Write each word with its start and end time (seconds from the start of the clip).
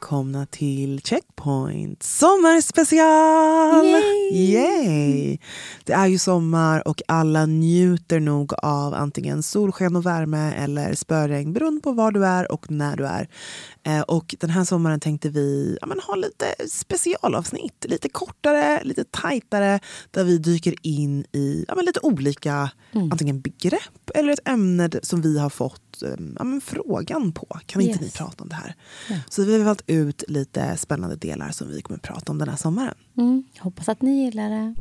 Välkomna 0.00 0.46
till 0.46 1.00
Checkpoint 1.04 2.02
sommarspecial! 2.02 3.86
Yay! 3.86 4.52
Yay! 4.52 5.38
Det 5.84 5.92
är 5.92 6.06
ju 6.06 6.18
sommar 6.18 6.88
och 6.88 7.02
alla 7.08 7.46
njuter 7.46 8.20
nog 8.20 8.52
av 8.54 8.94
antingen 8.94 9.42
solsken 9.42 9.96
och 9.96 10.06
värme 10.06 10.52
eller 10.56 10.94
spöregn 10.94 11.52
beroende 11.52 11.80
på 11.80 11.92
var 11.92 12.12
du 12.12 12.26
är 12.26 12.52
och 12.52 12.70
när 12.70 12.96
du 12.96 13.06
är. 13.06 13.28
Eh, 13.82 14.00
och 14.00 14.34
den 14.40 14.50
här 14.50 14.64
sommaren 14.64 15.00
tänkte 15.00 15.28
vi 15.28 15.78
ja, 15.80 15.86
men, 15.86 16.00
ha 16.00 16.14
lite 16.14 16.46
specialavsnitt, 16.68 17.86
lite 17.88 18.08
kortare, 18.08 18.84
lite 18.84 19.04
tajtare 19.04 19.80
där 20.10 20.24
vi 20.24 20.38
dyker 20.38 20.74
in 20.82 21.24
i 21.32 21.64
ja, 21.68 21.74
men, 21.74 21.84
lite 21.84 22.00
olika 22.02 22.70
antingen 22.92 23.40
begrepp 23.40 24.10
eller 24.14 24.32
ett 24.32 24.48
ämne 24.48 24.90
som 25.02 25.22
vi 25.22 25.38
har 25.38 25.50
fått 25.50 25.89
ja, 26.38 26.44
men, 26.44 26.60
frågan 26.60 27.32
på. 27.32 27.46
Kan 27.66 27.82
inte 27.82 27.92
Yes. 27.92 28.00
ni 28.00 28.18
prata 28.18 28.42
om 28.42 28.48
det 28.48 28.54
här? 28.54 28.74
Ja. 29.10 29.16
Så 29.28 29.44
vi 29.44 29.58
har 29.58 29.64
valt 29.64 29.82
ut 29.86 30.24
lite 30.28 30.76
spännande 30.76 31.16
delar 31.16 31.50
som 31.50 31.68
vi 31.68 31.82
kommer 31.82 31.98
att 31.98 32.02
prata 32.02 32.32
om 32.32 32.38
den 32.38 32.48
här 32.48 32.56
sommaren. 32.56 32.94
Mm, 33.18 33.44
hoppas 33.58 33.88
att 33.88 34.02
ni 34.02 34.24
gillar 34.24 34.50
det. 34.50 34.74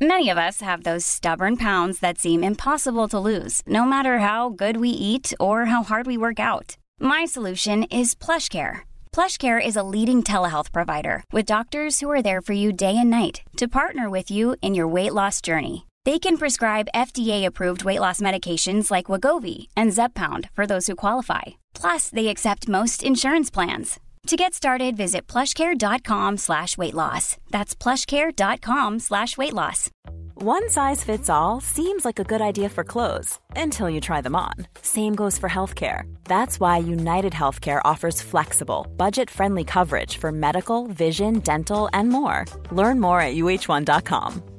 Many 0.00 0.28
of 0.28 0.36
us 0.38 0.60
have 0.60 0.82
those 0.82 1.04
stubborn 1.06 1.56
pounds 1.56 2.00
that 2.00 2.18
seem 2.18 2.44
impossible 2.44 3.08
to 3.08 3.18
lose, 3.18 3.62
no 3.66 3.84
matter 3.84 4.18
how 4.18 4.50
good 4.50 4.76
we 4.76 4.88
eat 4.90 5.32
or 5.40 5.64
how 5.66 5.82
hard 5.82 6.06
we 6.06 6.16
work 6.18 6.38
out. 6.40 6.76
My 7.00 7.24
solution 7.26 7.84
is 7.84 8.14
PlushCare. 8.14 8.80
PlushCare 9.12 9.64
is 9.66 9.76
a 9.76 9.82
leading 9.82 10.22
telehealth 10.22 10.72
provider 10.72 11.22
with 11.32 11.46
doctors 11.46 12.00
who 12.00 12.10
are 12.10 12.22
there 12.22 12.42
for 12.42 12.52
you 12.54 12.72
day 12.72 12.96
and 12.96 13.08
night 13.08 13.42
to 13.56 13.68
partner 13.68 14.10
with 14.10 14.30
you 14.30 14.56
in 14.60 14.74
your 14.74 14.88
weight 14.88 15.14
loss 15.14 15.40
journey. 15.40 15.86
They 16.04 16.18
can 16.18 16.36
prescribe 16.36 16.88
FDA-approved 16.94 17.84
weight 17.84 18.00
loss 18.00 18.20
medications 18.20 18.90
like 18.90 19.06
Wagovi 19.06 19.68
and 19.74 19.90
Zepbound 19.90 20.50
for 20.52 20.66
those 20.66 20.86
who 20.86 20.96
qualify. 20.96 21.42
Plus, 21.72 22.10
they 22.10 22.28
accept 22.28 22.68
most 22.68 23.02
insurance 23.02 23.50
plans. 23.50 23.98
To 24.26 24.36
get 24.36 24.54
started, 24.54 24.96
visit 24.96 25.26
plushcare.com 25.26 26.38
slash 26.38 26.76
weight 26.76 26.94
loss. 26.94 27.36
That's 27.50 27.74
plushcare.com 27.74 28.98
slash 28.98 29.36
weight 29.38 29.52
loss. 29.52 29.90
One 30.34 30.68
size 30.68 31.04
fits 31.04 31.30
all 31.30 31.60
seems 31.60 32.04
like 32.04 32.18
a 32.18 32.24
good 32.24 32.40
idea 32.42 32.68
for 32.68 32.84
clothes 32.84 33.38
until 33.54 33.88
you 33.88 34.00
try 34.00 34.20
them 34.20 34.34
on. 34.34 34.54
Same 34.82 35.14
goes 35.14 35.38
for 35.38 35.48
healthcare. 35.48 36.02
That's 36.24 36.58
why 36.58 36.78
United 36.78 37.32
Healthcare 37.32 37.80
offers 37.84 38.20
flexible, 38.20 38.86
budget 38.96 39.30
friendly 39.30 39.64
coverage 39.64 40.16
for 40.18 40.32
medical, 40.32 40.86
vision, 40.86 41.38
dental, 41.40 41.88
and 41.92 42.08
more. 42.10 42.44
Learn 42.72 43.00
more 43.00 43.20
at 43.20 43.36
uh1.com. 43.36 44.53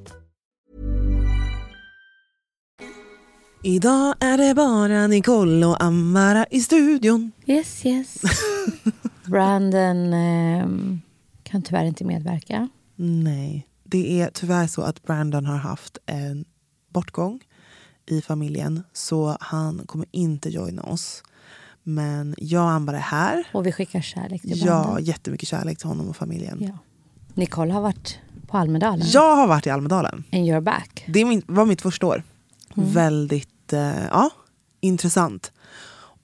Idag 3.67 4.15
är 4.19 4.37
det 4.37 4.55
bara 4.55 5.07
Nicole 5.07 5.65
och 5.65 5.83
Amara 5.83 6.45
i 6.51 6.59
studion. 6.59 7.31
Yes, 7.45 7.85
yes. 7.85 8.21
Brandon 9.25 10.13
ehm, 10.13 11.01
kan 11.43 11.61
tyvärr 11.61 11.85
inte 11.85 12.05
medverka. 12.05 12.69
Nej, 12.95 13.67
det 13.83 14.21
är 14.21 14.29
tyvärr 14.33 14.67
så 14.67 14.81
att 14.81 15.03
Brandon 15.03 15.45
har 15.45 15.57
haft 15.57 15.97
en 16.05 16.45
bortgång 16.89 17.39
i 18.05 18.21
familjen 18.21 18.83
så 18.93 19.37
han 19.39 19.81
kommer 19.85 20.07
inte 20.11 20.49
joina 20.49 20.83
oss. 20.83 21.23
Men 21.83 22.35
jag 22.37 22.63
och 22.63 22.71
Amber 22.71 22.93
är 22.93 22.97
här. 22.97 23.47
Och 23.53 23.65
vi 23.65 23.71
skickar 23.71 24.01
kärlek 24.01 24.41
till 24.41 24.65
Ja, 24.65 24.65
Brandon. 24.65 25.03
jättemycket 25.03 25.49
kärlek 25.49 25.77
till 25.77 25.87
honom 25.87 26.09
och 26.09 26.15
familjen. 26.15 26.57
Ja. 26.61 26.77
Nicole 27.33 27.73
har 27.73 27.81
varit 27.81 28.19
på 28.47 28.57
Almedalen. 28.57 29.07
Jag 29.09 29.35
har 29.35 29.47
varit 29.47 29.67
i 29.67 29.69
Almedalen. 29.69 30.23
And 30.31 30.43
you're 30.45 30.61
back. 30.61 31.05
Det 31.07 31.25
min, 31.25 31.41
var 31.47 31.65
mitt 31.65 31.81
första 31.81 32.07
år. 32.07 32.23
Mm. 32.77 32.91
Väldigt 32.91 33.49
eh, 33.49 33.54
Eh, 33.73 34.05
ja, 34.05 34.29
intressant. 34.81 35.51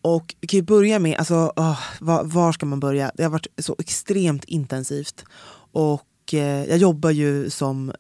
Och 0.02 0.36
vi 0.42 0.48
kan 0.48 0.58
ju 0.58 0.64
börja 0.64 1.00
med, 1.00 1.18
alltså, 1.18 1.54
oh, 1.56 1.80
var, 2.00 2.24
var 2.24 2.52
ska 2.52 2.66
man 2.66 2.80
börja? 2.80 3.12
Det 3.16 3.24
har 3.24 3.30
varit 3.30 3.48
så 3.58 3.76
extremt 3.80 4.44
intensivt. 4.44 5.26
Och 5.72 6.34
eh, 6.34 6.66
jag 6.66 6.78
jobbar 6.78 7.10
ju 7.10 7.50
som 7.50 7.92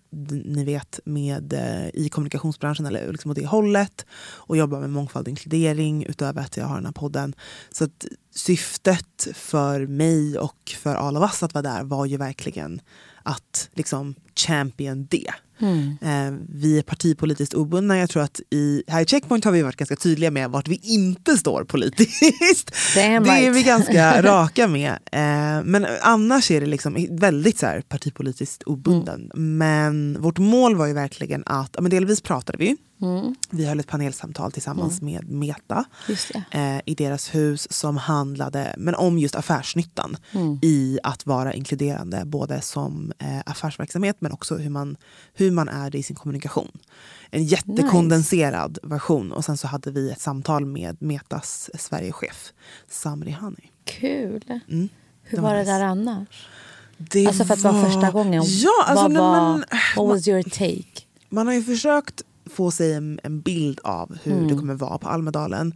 ni 0.45 0.63
vet 0.63 0.99
med, 1.05 1.53
eh, 1.53 1.87
i 1.93 2.09
kommunikationsbranschen 2.09 2.85
eller 2.85 3.11
liksom 3.11 3.31
åt 3.31 3.37
det 3.37 3.45
hållet. 3.45 4.05
Och 4.21 4.57
jobbar 4.57 4.79
med 4.79 4.89
mångfald 4.89 5.27
och 5.27 5.29
inkludering 5.29 6.05
utöver 6.05 6.41
att 6.41 6.57
jag 6.57 6.65
har 6.65 6.75
den 6.75 6.85
här 6.85 6.91
podden. 6.91 7.35
Så 7.71 7.83
att 7.83 8.05
syftet 8.35 9.27
för 9.33 9.87
mig 9.87 10.37
och 10.37 10.75
för 10.77 10.95
alla 10.95 11.19
of 11.19 11.31
us 11.31 11.43
att 11.43 11.53
vara 11.53 11.61
där 11.61 11.83
var 11.83 12.05
ju 12.05 12.17
verkligen 12.17 12.81
att 13.23 13.69
liksom 13.73 14.15
champion 14.35 15.07
det. 15.09 15.31
Mm. 15.59 15.97
Eh, 16.01 16.39
vi 16.49 16.77
är 16.77 16.81
partipolitiskt 16.81 17.53
obundna. 17.53 17.97
Jag 17.97 18.09
tror 18.09 18.23
att 18.23 18.41
i, 18.49 18.83
här 18.87 19.01
i 19.01 19.05
Checkpoint 19.05 19.45
har 19.45 19.51
vi 19.51 19.61
varit 19.61 19.75
ganska 19.75 19.95
tydliga 19.95 20.31
med 20.31 20.49
vart 20.49 20.67
vi 20.67 20.79
inte 20.83 21.37
står 21.37 21.63
politiskt. 21.63 22.71
Damn 22.95 23.23
det 23.23 23.29
är 23.29 23.41
right. 23.41 23.55
vi 23.55 23.63
ganska 23.63 24.21
raka 24.23 24.67
med. 24.67 24.91
Eh, 25.11 25.63
men 25.63 25.87
annars 26.01 26.51
är 26.51 26.61
det 26.61 26.67
liksom 26.67 27.07
väldigt 27.11 27.59
så 27.59 27.65
här, 27.65 27.81
partipolitiskt 27.81 28.63
obunden. 28.63 29.31
Mm. 29.33 29.57
Men 29.57 30.21
vårt 30.21 30.37
mål 30.37 30.75
var 30.75 30.87
ju 30.87 30.93
verkligen 30.93 31.43
att, 31.45 31.75
men 31.81 31.91
delvis 31.91 32.21
pratade 32.21 32.57
vi. 32.57 32.77
Mm. 33.01 33.35
Vi 33.49 33.65
höll 33.65 33.79
ett 33.79 33.87
panelsamtal 33.87 34.51
tillsammans 34.51 35.01
med 35.01 35.29
Meta 35.29 35.85
eh, 36.51 36.77
i 36.85 36.95
deras 36.95 37.35
hus 37.35 37.71
som 37.73 37.97
handlade 37.97 38.75
men 38.77 38.95
om 38.95 39.19
just 39.19 39.35
affärsnyttan 39.35 40.17
Mm. 40.31 40.59
i 40.61 40.99
att 41.03 41.25
vara 41.25 41.53
inkluderande 41.53 42.23
både 42.25 42.61
som 42.61 43.11
eh, 43.19 43.39
affärsverksamhet 43.45 44.15
men 44.19 44.31
också 44.31 44.55
hur 44.57 44.69
man, 44.69 44.97
hur 45.33 45.51
man 45.51 45.69
är 45.69 45.89
det 45.89 45.97
i 45.97 46.03
sin 46.03 46.15
kommunikation. 46.15 46.71
En 47.29 47.43
jättekondenserad 47.43 48.77
version 48.83 49.31
och 49.31 49.45
sen 49.45 49.57
så 49.57 49.67
hade 49.67 49.91
vi 49.91 50.11
ett 50.11 50.21
samtal 50.21 50.65
med 50.65 50.97
Metas 51.01 51.69
Sverigechef 51.79 52.53
Samri 52.89 53.31
Hani. 53.31 53.71
Kul. 53.85 54.43
Mm. 54.47 54.89
Hur 55.23 55.37
Det 55.37 55.41
var 55.41 55.49
var 55.49 55.55
det 55.55 55.59
nice. 55.61 55.71
där 55.71 55.81
annars? 55.81 56.47
Det 56.97 57.27
Alltså 57.27 57.45
för 57.45 57.53
att 57.53 57.63
det 57.63 57.71
var 57.71 57.83
första 57.85 58.11
gången. 58.11 58.43
Ja, 58.45 58.69
alltså, 58.85 59.03
vad, 59.03 59.11
nej, 59.11 59.21
men, 59.21 59.63
what 59.97 60.07
was 60.15 60.27
your 60.27 60.43
take? 60.43 61.05
man 61.29 61.47
har 61.47 61.53
ju 61.53 61.63
försökt 61.63 62.21
få 62.55 62.71
sig 62.71 62.93
en, 62.93 63.19
en 63.23 63.41
bild 63.41 63.79
av 63.83 64.17
hur 64.23 64.31
Mm. 64.33 64.47
det 64.47 64.55
kommer 64.55 64.73
vara 64.73 64.97
på 64.97 65.07
Almedalen. 65.09 65.73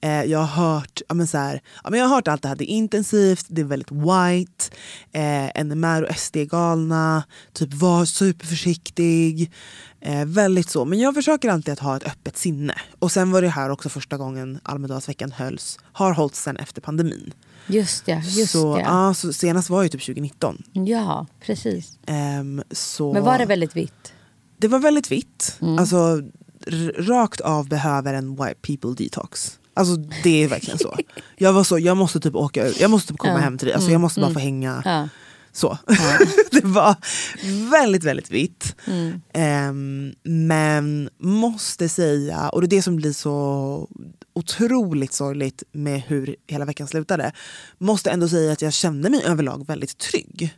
Eh, 0.00 0.22
jag, 0.24 0.38
har 0.38 0.64
hört, 0.64 1.02
ja, 1.08 1.14
men 1.14 1.26
så 1.26 1.38
här, 1.38 1.60
ja, 1.84 1.90
men 1.90 2.00
jag 2.00 2.06
har 2.06 2.14
hört 2.14 2.28
allt 2.28 2.42
det 2.42 2.48
här, 2.48 2.56
det 2.56 2.72
är 2.72 2.74
intensivt, 2.74 3.46
det 3.48 3.60
är 3.60 3.64
väldigt 3.64 3.90
white, 3.92 4.64
eh, 5.12 5.64
NMR 5.64 6.02
och 6.02 6.16
SD 6.16 6.36
är 6.36 6.44
galna, 6.44 7.24
typ 7.52 7.74
var 7.74 8.04
superförsiktig. 8.04 9.52
Eh, 10.00 10.24
väldigt 10.24 10.70
så. 10.70 10.84
Men 10.84 10.98
jag 10.98 11.14
försöker 11.14 11.48
alltid 11.50 11.72
att 11.72 11.78
ha 11.78 11.96
ett 11.96 12.06
öppet 12.06 12.36
sinne. 12.36 12.74
Och 12.98 13.12
sen 13.12 13.30
var 13.30 13.42
det 13.42 13.48
här 13.48 13.70
också 13.70 13.88
första 13.88 14.16
gången 14.16 14.60
Almedalsveckan 14.62 15.32
hölls, 15.32 15.78
har 15.92 16.12
hållits 16.12 16.42
sen 16.42 16.56
efter 16.56 16.80
pandemin. 16.80 17.32
Just 17.66 18.06
det. 18.06 18.22
Just 18.26 18.52
så, 18.52 18.76
det. 18.76 18.80
ja, 18.82 19.14
så 19.14 19.32
senast 19.32 19.70
var 19.70 19.82
ju 19.82 19.88
typ 19.88 20.00
2019. 20.00 20.62
Ja, 20.72 21.26
precis. 21.40 21.98
Ehm, 22.06 22.62
så... 22.70 23.12
Men 23.12 23.24
var 23.24 23.38
det 23.38 23.46
väldigt 23.46 23.76
vitt? 23.76 24.12
Det 24.62 24.68
var 24.68 24.78
väldigt 24.78 25.10
vitt. 25.10 25.56
Mm. 25.60 25.78
Alltså, 25.78 26.22
rakt 26.98 27.40
av 27.40 27.68
behöver 27.68 28.14
en 28.14 28.30
white 28.36 28.54
people 28.62 29.04
detox. 29.04 29.58
Alltså 29.74 29.96
det 29.96 30.44
är 30.44 30.48
verkligen 30.48 30.78
så. 30.78 30.96
Jag 31.36 31.52
var 31.52 31.64
så, 31.64 31.78
jag 31.78 31.96
måste 31.96 32.20
typ 32.20 32.34
åka 32.34 32.66
ut, 32.66 32.80
jag 32.80 32.90
måste 32.90 33.08
typ 33.08 33.18
komma 33.18 33.32
Ja. 33.32 33.38
hem 33.38 33.58
till 33.58 33.66
dig. 33.66 33.74
Alltså, 33.74 33.90
jag 33.90 34.00
måste 34.00 34.20
bara 34.20 34.32
få 34.32 34.38
hänga. 34.38 34.82
Ja. 34.84 35.08
Så. 35.52 35.78
det 36.50 36.64
var 36.64 36.96
väldigt, 37.70 38.04
väldigt 38.04 38.30
vitt. 38.30 38.76
Mm. 38.86 39.20
Ehm, 39.32 40.12
men 40.22 41.10
måste 41.18 41.88
säga, 41.88 42.48
och 42.48 42.60
det 42.60 42.66
är 42.66 42.68
det 42.76 42.82
som 42.82 42.96
blir 42.96 43.12
så 43.12 43.88
otroligt 44.34 45.12
sorgligt 45.12 45.62
med 45.72 46.00
hur 46.00 46.36
hela 46.46 46.64
veckan 46.64 46.88
slutade. 46.88 47.32
Måste 47.78 48.10
ändå 48.10 48.28
säga 48.28 48.52
att 48.52 48.62
jag 48.62 48.72
kände 48.72 49.10
mig 49.10 49.22
överlag 49.24 49.66
väldigt 49.66 49.98
trygg. 49.98 50.54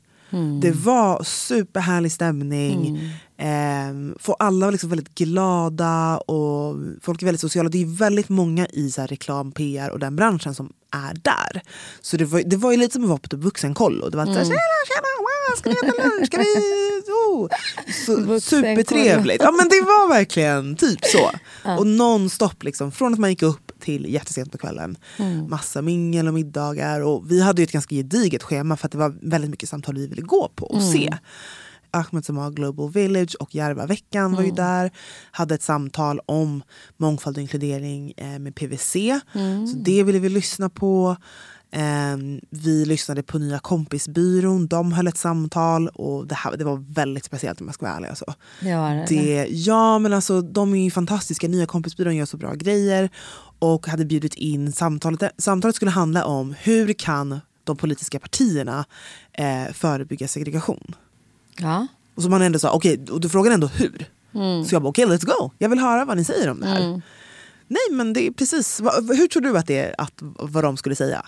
Det 0.60 0.70
var 0.70 1.22
superhärlig 1.24 2.12
stämning. 2.12 3.00
Eh, 3.38 4.16
för 4.18 4.36
alla 4.38 4.66
var 4.66 4.72
liksom 4.72 4.90
väldigt 4.90 5.14
glada 5.14 6.16
och 6.18 6.76
folk 7.02 7.22
är 7.22 7.26
väldigt 7.26 7.40
sociala. 7.40 7.68
Det 7.68 7.82
är 7.82 7.98
väldigt 7.98 8.28
många 8.28 8.66
i 8.66 8.90
så 8.90 9.02
reklam, 9.02 9.52
PR 9.52 9.90
och 9.90 9.98
den 9.98 10.16
branschen 10.16 10.54
som 10.54 10.72
är 10.92 11.14
där. 11.14 11.62
Så 12.00 12.16
det 12.16 12.24
var, 12.24 12.42
det 12.46 12.56
var 12.56 12.70
ju 12.70 12.76
lite 12.76 12.92
som 12.92 13.02
att 13.02 13.08
vara 13.08 13.18
på 13.18 13.28
typ 13.28 13.40
vuxenkollo. 13.40 14.08
Det 14.08 14.16
var 14.16 14.24
mm. 14.24 14.34
så 14.34 14.38
här, 14.38 14.46
tjena, 14.46 14.58
tjena, 14.88 15.10
wow, 15.18 15.56
ska 15.56 15.70
vi 15.70 15.76
äta 15.76 16.08
lunch? 16.08 16.26
Ska 16.26 16.38
vi... 16.38 16.44
Oh. 17.34 17.48
Så, 18.06 18.40
supertrevligt. 18.40 19.42
Ja 19.42 19.50
men 19.50 19.68
det 19.68 19.80
var 19.80 20.08
verkligen 20.08 20.76
typ 20.76 21.04
så. 21.04 21.30
Ja. 21.64 21.78
Och 21.78 21.86
nonstop 21.86 22.62
liksom, 22.62 22.92
från 22.92 23.12
att 23.12 23.18
man 23.18 23.30
gick 23.30 23.42
upp 23.42 23.63
till 23.84 24.12
jättesent 24.12 24.52
på 24.52 24.58
kvällen. 24.58 24.96
Mm. 25.18 25.50
Massa 25.50 25.82
mingel 25.82 26.28
och 26.28 26.34
middagar. 26.34 27.00
Och 27.00 27.30
vi 27.30 27.42
hade 27.42 27.62
ju 27.62 27.64
ett 27.64 27.72
ganska 27.72 27.94
gediget 27.94 28.42
schema 28.42 28.76
för 28.76 28.86
att 28.86 28.92
det 28.92 28.98
var 28.98 29.14
väldigt 29.22 29.50
mycket 29.50 29.68
samtal 29.68 29.94
vi 29.94 30.06
ville 30.06 30.22
gå 30.22 30.48
på 30.54 30.66
och 30.66 30.80
mm. 30.80 30.92
se. 30.92 31.16
Ahmed 31.90 32.24
Samar 32.24 32.50
Global 32.50 32.90
Village 32.90 33.36
och 33.40 33.54
Järvaveckan 33.54 34.24
mm. 34.24 34.36
var 34.36 34.42
ju 34.42 34.48
mm. 34.48 34.56
där. 34.56 34.90
Hade 35.30 35.54
ett 35.54 35.62
samtal 35.62 36.20
om 36.26 36.62
mångfald 36.96 37.36
och 37.36 37.42
inkludering 37.42 38.12
eh, 38.16 38.38
med 38.38 38.54
PVC. 38.54 38.96
Mm. 39.34 39.66
Så 39.66 39.76
det 39.76 40.02
ville 40.02 40.18
vi 40.18 40.28
lyssna 40.28 40.68
på. 40.68 41.16
Eh, 41.74 42.16
vi 42.50 42.84
lyssnade 42.84 43.22
på 43.22 43.38
Nya 43.38 43.58
kompisbyrån, 43.58 44.66
de 44.66 44.92
höll 44.92 45.06
ett 45.06 45.18
samtal 45.18 45.88
och 45.88 46.26
det, 46.26 46.34
här, 46.34 46.56
det 46.56 46.64
var 46.64 46.84
väldigt 46.94 47.24
speciellt 47.24 47.60
om 47.60 47.66
jag 47.66 47.74
ska 47.74 47.86
vara 47.86 47.96
ärlig. 47.96 48.08
Alltså. 48.08 48.34
Ja, 48.60 49.04
det, 49.08 49.16
det. 49.20 49.46
ja 49.50 49.98
men 49.98 50.12
alltså 50.12 50.40
de 50.40 50.74
är 50.74 50.84
ju 50.84 50.90
fantastiska, 50.90 51.48
Nya 51.48 51.66
kompisbyrån 51.66 52.16
gör 52.16 52.26
så 52.26 52.36
bra 52.36 52.54
grejer 52.54 53.10
och 53.58 53.86
hade 53.86 54.04
bjudit 54.04 54.34
in 54.34 54.72
samtalet. 54.72 55.32
Samtalet 55.38 55.76
skulle 55.76 55.90
handla 55.90 56.24
om 56.24 56.54
hur 56.62 56.92
kan 56.92 57.40
de 57.64 57.76
politiska 57.76 58.18
partierna 58.18 58.84
eh, 59.32 59.72
förebygga 59.72 60.28
segregation. 60.28 60.94
Ja. 61.58 61.86
Och 62.14 62.22
så 62.22 62.28
man 62.28 62.42
ändå 62.42 62.58
sa, 62.58 62.72
okej, 62.72 62.94
okay, 62.94 63.14
och 63.14 63.20
du 63.20 63.28
frågar 63.28 63.52
ändå 63.52 63.66
hur. 63.66 64.08
Mm. 64.34 64.64
Så 64.64 64.74
jag 64.74 64.82
bara, 64.82 64.88
okej 64.88 65.04
okay, 65.04 65.16
let's 65.16 65.26
go. 65.26 65.50
Jag 65.58 65.68
vill 65.68 65.78
höra 65.78 66.04
vad 66.04 66.16
ni 66.16 66.24
säger 66.24 66.50
om 66.50 66.60
det 66.60 66.66
här. 66.66 66.80
Mm. 66.80 67.02
Nej 67.68 67.96
men 67.96 68.12
det 68.12 68.26
är 68.26 68.30
precis, 68.30 68.80
hur 69.08 69.26
tror 69.26 69.42
du 69.42 69.58
att 69.58 69.66
det 69.66 69.78
är 69.78 69.94
att, 69.98 70.12
vad 70.20 70.64
de 70.64 70.76
skulle 70.76 70.96
säga? 70.96 71.26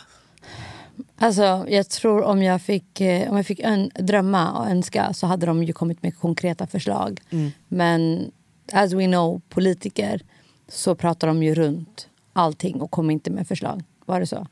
Alltså, 1.17 1.65
jag 1.69 1.89
tror 1.89 2.23
om 2.23 2.43
jag 2.43 2.63
fick, 2.63 3.01
eh, 3.01 3.31
om 3.31 3.37
jag 3.37 3.47
fick 3.47 3.61
ön, 3.61 3.91
drömma 3.95 4.53
och 4.53 4.71
önska 4.71 5.13
så 5.13 5.27
hade 5.27 5.47
de 5.47 5.65
ju 5.65 5.73
kommit 5.73 6.03
med 6.03 6.19
konkreta 6.19 6.67
förslag. 6.67 7.21
Mm. 7.31 7.51
Men 7.69 8.31
as 8.73 8.93
we 8.93 9.07
know, 9.07 9.41
politiker, 9.49 10.21
så 10.69 10.95
pratar 10.95 11.29
de 11.29 11.43
ju 11.43 11.55
runt 11.55 12.09
allting 12.33 12.81
och 12.81 12.91
kommer 12.91 13.13
inte 13.13 13.31
med 13.31 13.49
förslag. 13.49 13.83
Var 14.05 14.21
det 14.21 14.27
så? 14.27 14.47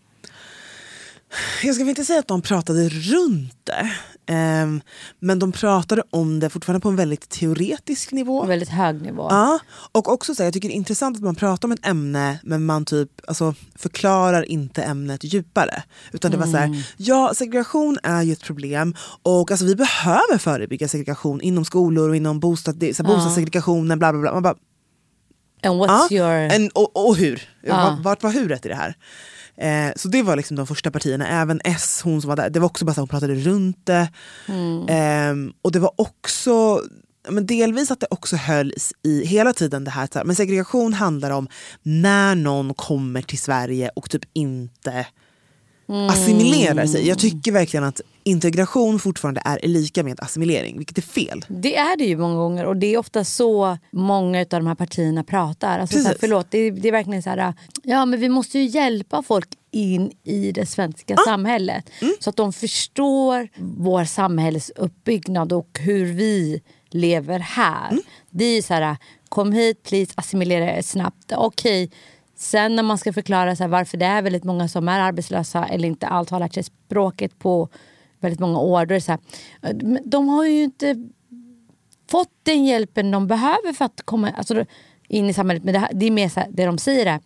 Jag 1.62 1.74
ska 1.74 1.88
inte 1.88 2.04
säga 2.04 2.18
att 2.18 2.28
de 2.28 2.42
pratade 2.42 2.88
runt 2.88 3.54
det. 3.64 3.90
Um, 4.32 4.80
men 5.18 5.38
de 5.38 5.52
pratade 5.52 6.02
om 6.10 6.40
det 6.40 6.50
fortfarande 6.50 6.80
på 6.80 6.88
en 6.88 6.96
väldigt 6.96 7.28
teoretisk 7.28 8.12
nivå. 8.12 8.42
En 8.42 8.48
väldigt 8.48 8.68
hög 8.68 9.02
nivå. 9.02 9.26
Ja, 9.30 9.58
och 9.92 10.12
också 10.12 10.34
så 10.34 10.42
här, 10.42 10.46
jag 10.46 10.54
tycker 10.54 10.68
det 10.68 10.74
är 10.74 10.76
intressant 10.76 11.16
att 11.16 11.22
man 11.22 11.34
pratar 11.34 11.68
om 11.68 11.72
ett 11.72 11.86
ämne 11.86 12.38
men 12.42 12.64
man 12.66 12.84
typ 12.84 13.10
alltså, 13.26 13.54
förklarar 13.74 14.50
inte 14.50 14.82
ämnet 14.82 15.24
djupare. 15.24 15.82
Utan 16.12 16.30
det 16.30 16.36
var 16.36 16.46
så 16.46 16.56
här, 16.56 16.66
mm. 16.66 16.80
ja 16.96 17.32
segregation 17.34 17.98
är 18.02 18.22
ju 18.22 18.32
ett 18.32 18.44
problem 18.44 18.94
och 19.22 19.50
alltså, 19.50 19.66
vi 19.66 19.76
behöver 19.76 20.38
förebygga 20.38 20.88
segregation 20.88 21.40
inom 21.40 21.64
skolor 21.64 22.08
och 22.08 22.16
inom 22.16 22.40
bostad, 22.40 22.74
så 22.74 23.02
här, 23.02 23.04
bostadssegregationen. 23.04 23.98
Bla, 23.98 24.12
bla, 24.12 24.20
bla. 24.20 24.32
Man 24.32 24.42
bara, 24.42 24.56
And 25.64 25.80
what's 25.80 26.06
ja, 26.10 26.16
your... 26.16 26.54
and, 26.54 26.70
och, 26.74 27.06
och 27.08 27.16
hur? 27.16 27.42
Ja. 27.62 27.98
Vart 28.02 28.22
var 28.22 28.30
huret 28.30 28.66
i 28.66 28.68
det 28.68 28.74
här? 28.74 28.94
Eh, 29.56 29.92
så 29.96 30.08
det 30.08 30.22
var 30.22 30.36
liksom 30.36 30.56
de 30.56 30.66
första 30.66 30.90
partierna. 30.90 31.28
Även 31.28 31.60
S, 31.64 32.00
hon 32.04 32.20
som 32.20 32.28
var 32.28 32.36
där, 32.36 32.50
det 32.50 32.60
var 32.60 32.66
också 32.66 32.84
bara 32.84 32.94
så 32.94 33.00
hon 33.00 33.08
pratade 33.08 33.34
runt 33.34 33.86
det. 33.86 34.08
Mm. 34.48 34.88
Eh, 34.88 35.54
och 35.62 35.72
det 35.72 35.78
var 35.78 35.92
också 35.96 36.82
men 37.28 37.46
delvis 37.46 37.90
att 37.90 38.00
det 38.00 38.06
också 38.10 38.36
hölls 38.36 38.92
i 39.02 39.24
hela 39.26 39.52
tiden 39.52 39.84
det 39.84 39.90
här, 39.90 40.24
men 40.24 40.36
segregation 40.36 40.94
handlar 40.94 41.30
om 41.30 41.48
när 41.82 42.34
någon 42.34 42.74
kommer 42.74 43.22
till 43.22 43.38
Sverige 43.38 43.90
och 43.96 44.10
typ 44.10 44.22
inte 44.32 45.06
mm. 45.88 46.08
assimilerar 46.08 46.86
sig. 46.86 47.08
Jag 47.08 47.18
tycker 47.18 47.52
verkligen 47.52 47.84
att 47.84 48.00
integration 48.24 48.98
fortfarande 48.98 49.42
är 49.44 49.68
lika 49.68 50.02
med 50.02 50.20
assimilering, 50.20 50.78
vilket 50.78 50.98
är 50.98 51.02
fel. 51.02 51.44
Det 51.48 51.76
är 51.76 51.96
det 51.96 52.04
ju 52.04 52.16
många 52.16 52.34
gånger 52.34 52.64
och 52.64 52.76
det 52.76 52.94
är 52.94 52.98
ofta 52.98 53.24
så 53.24 53.78
många 53.90 54.40
av 54.40 54.46
de 54.46 54.66
här 54.66 54.74
partierna 54.74 55.24
pratar. 55.24 55.78
Alltså, 55.78 55.98
så 55.98 56.08
här, 56.08 56.16
förlåt, 56.20 56.46
det 56.50 56.58
är, 56.58 56.72
det 56.72 56.88
är 56.88 56.92
verkligen 56.92 57.22
så 57.22 57.30
här, 57.30 57.54
ja 57.82 58.04
men 58.04 58.20
vi 58.20 58.28
måste 58.28 58.58
ju 58.58 58.64
hjälpa 58.64 59.22
folk 59.22 59.48
in 59.70 60.12
i 60.24 60.52
det 60.52 60.66
svenska 60.66 61.14
ah. 61.14 61.24
samhället. 61.24 61.90
Mm. 62.00 62.14
Så 62.20 62.30
att 62.30 62.36
de 62.36 62.52
förstår 62.52 63.48
vår 63.58 64.04
samhällsuppbyggnad 64.04 65.52
och 65.52 65.78
hur 65.80 66.04
vi 66.04 66.62
lever 66.88 67.38
här. 67.38 67.90
Mm. 67.90 68.02
Det 68.30 68.44
är 68.44 68.62
så 68.62 68.74
här, 68.74 68.96
kom 69.28 69.52
hit, 69.52 69.82
please, 69.82 70.12
assimilera 70.14 70.76
er 70.76 70.82
snabbt. 70.82 71.32
Okej, 71.32 71.84
okay 71.84 71.98
Sen 72.36 72.76
när 72.76 72.82
man 72.82 72.98
ska 72.98 73.12
förklara 73.12 73.56
så 73.56 73.62
här, 73.62 73.68
varför 73.68 73.96
det 73.96 74.06
är 74.06 74.22
väldigt 74.22 74.44
många 74.44 74.68
som 74.68 74.88
är 74.88 75.00
arbetslösa 75.00 75.64
eller 75.64 75.88
inte 75.88 76.06
allt 76.06 76.30
har 76.30 76.40
lärt 76.40 76.54
sig 76.54 76.62
språket 76.62 77.38
på 77.38 77.68
väldigt 78.24 78.40
många 78.40 78.58
år. 78.58 78.86
Då 78.86 78.94
är 78.94 79.00
så 79.00 79.12
här, 79.12 79.20
de 80.04 80.28
har 80.28 80.46
ju 80.46 80.64
inte 80.64 81.08
fått 82.10 82.32
den 82.42 82.64
hjälpen 82.64 83.10
de 83.10 83.26
behöver 83.26 83.72
för 83.72 83.84
att 83.84 84.02
komma 84.04 84.30
alltså, 84.30 84.64
in 85.08 85.30
i 85.30 85.34
samhället. 85.34 85.64
Men 85.64 85.74
det, 85.74 85.88
det 85.92 86.06
är 86.06 86.10
mer 86.10 86.28
så 86.28 86.40
här, 86.40 86.48
det 86.52 86.66
de 86.66 86.78
säger 86.78 87.06
är 87.06 87.20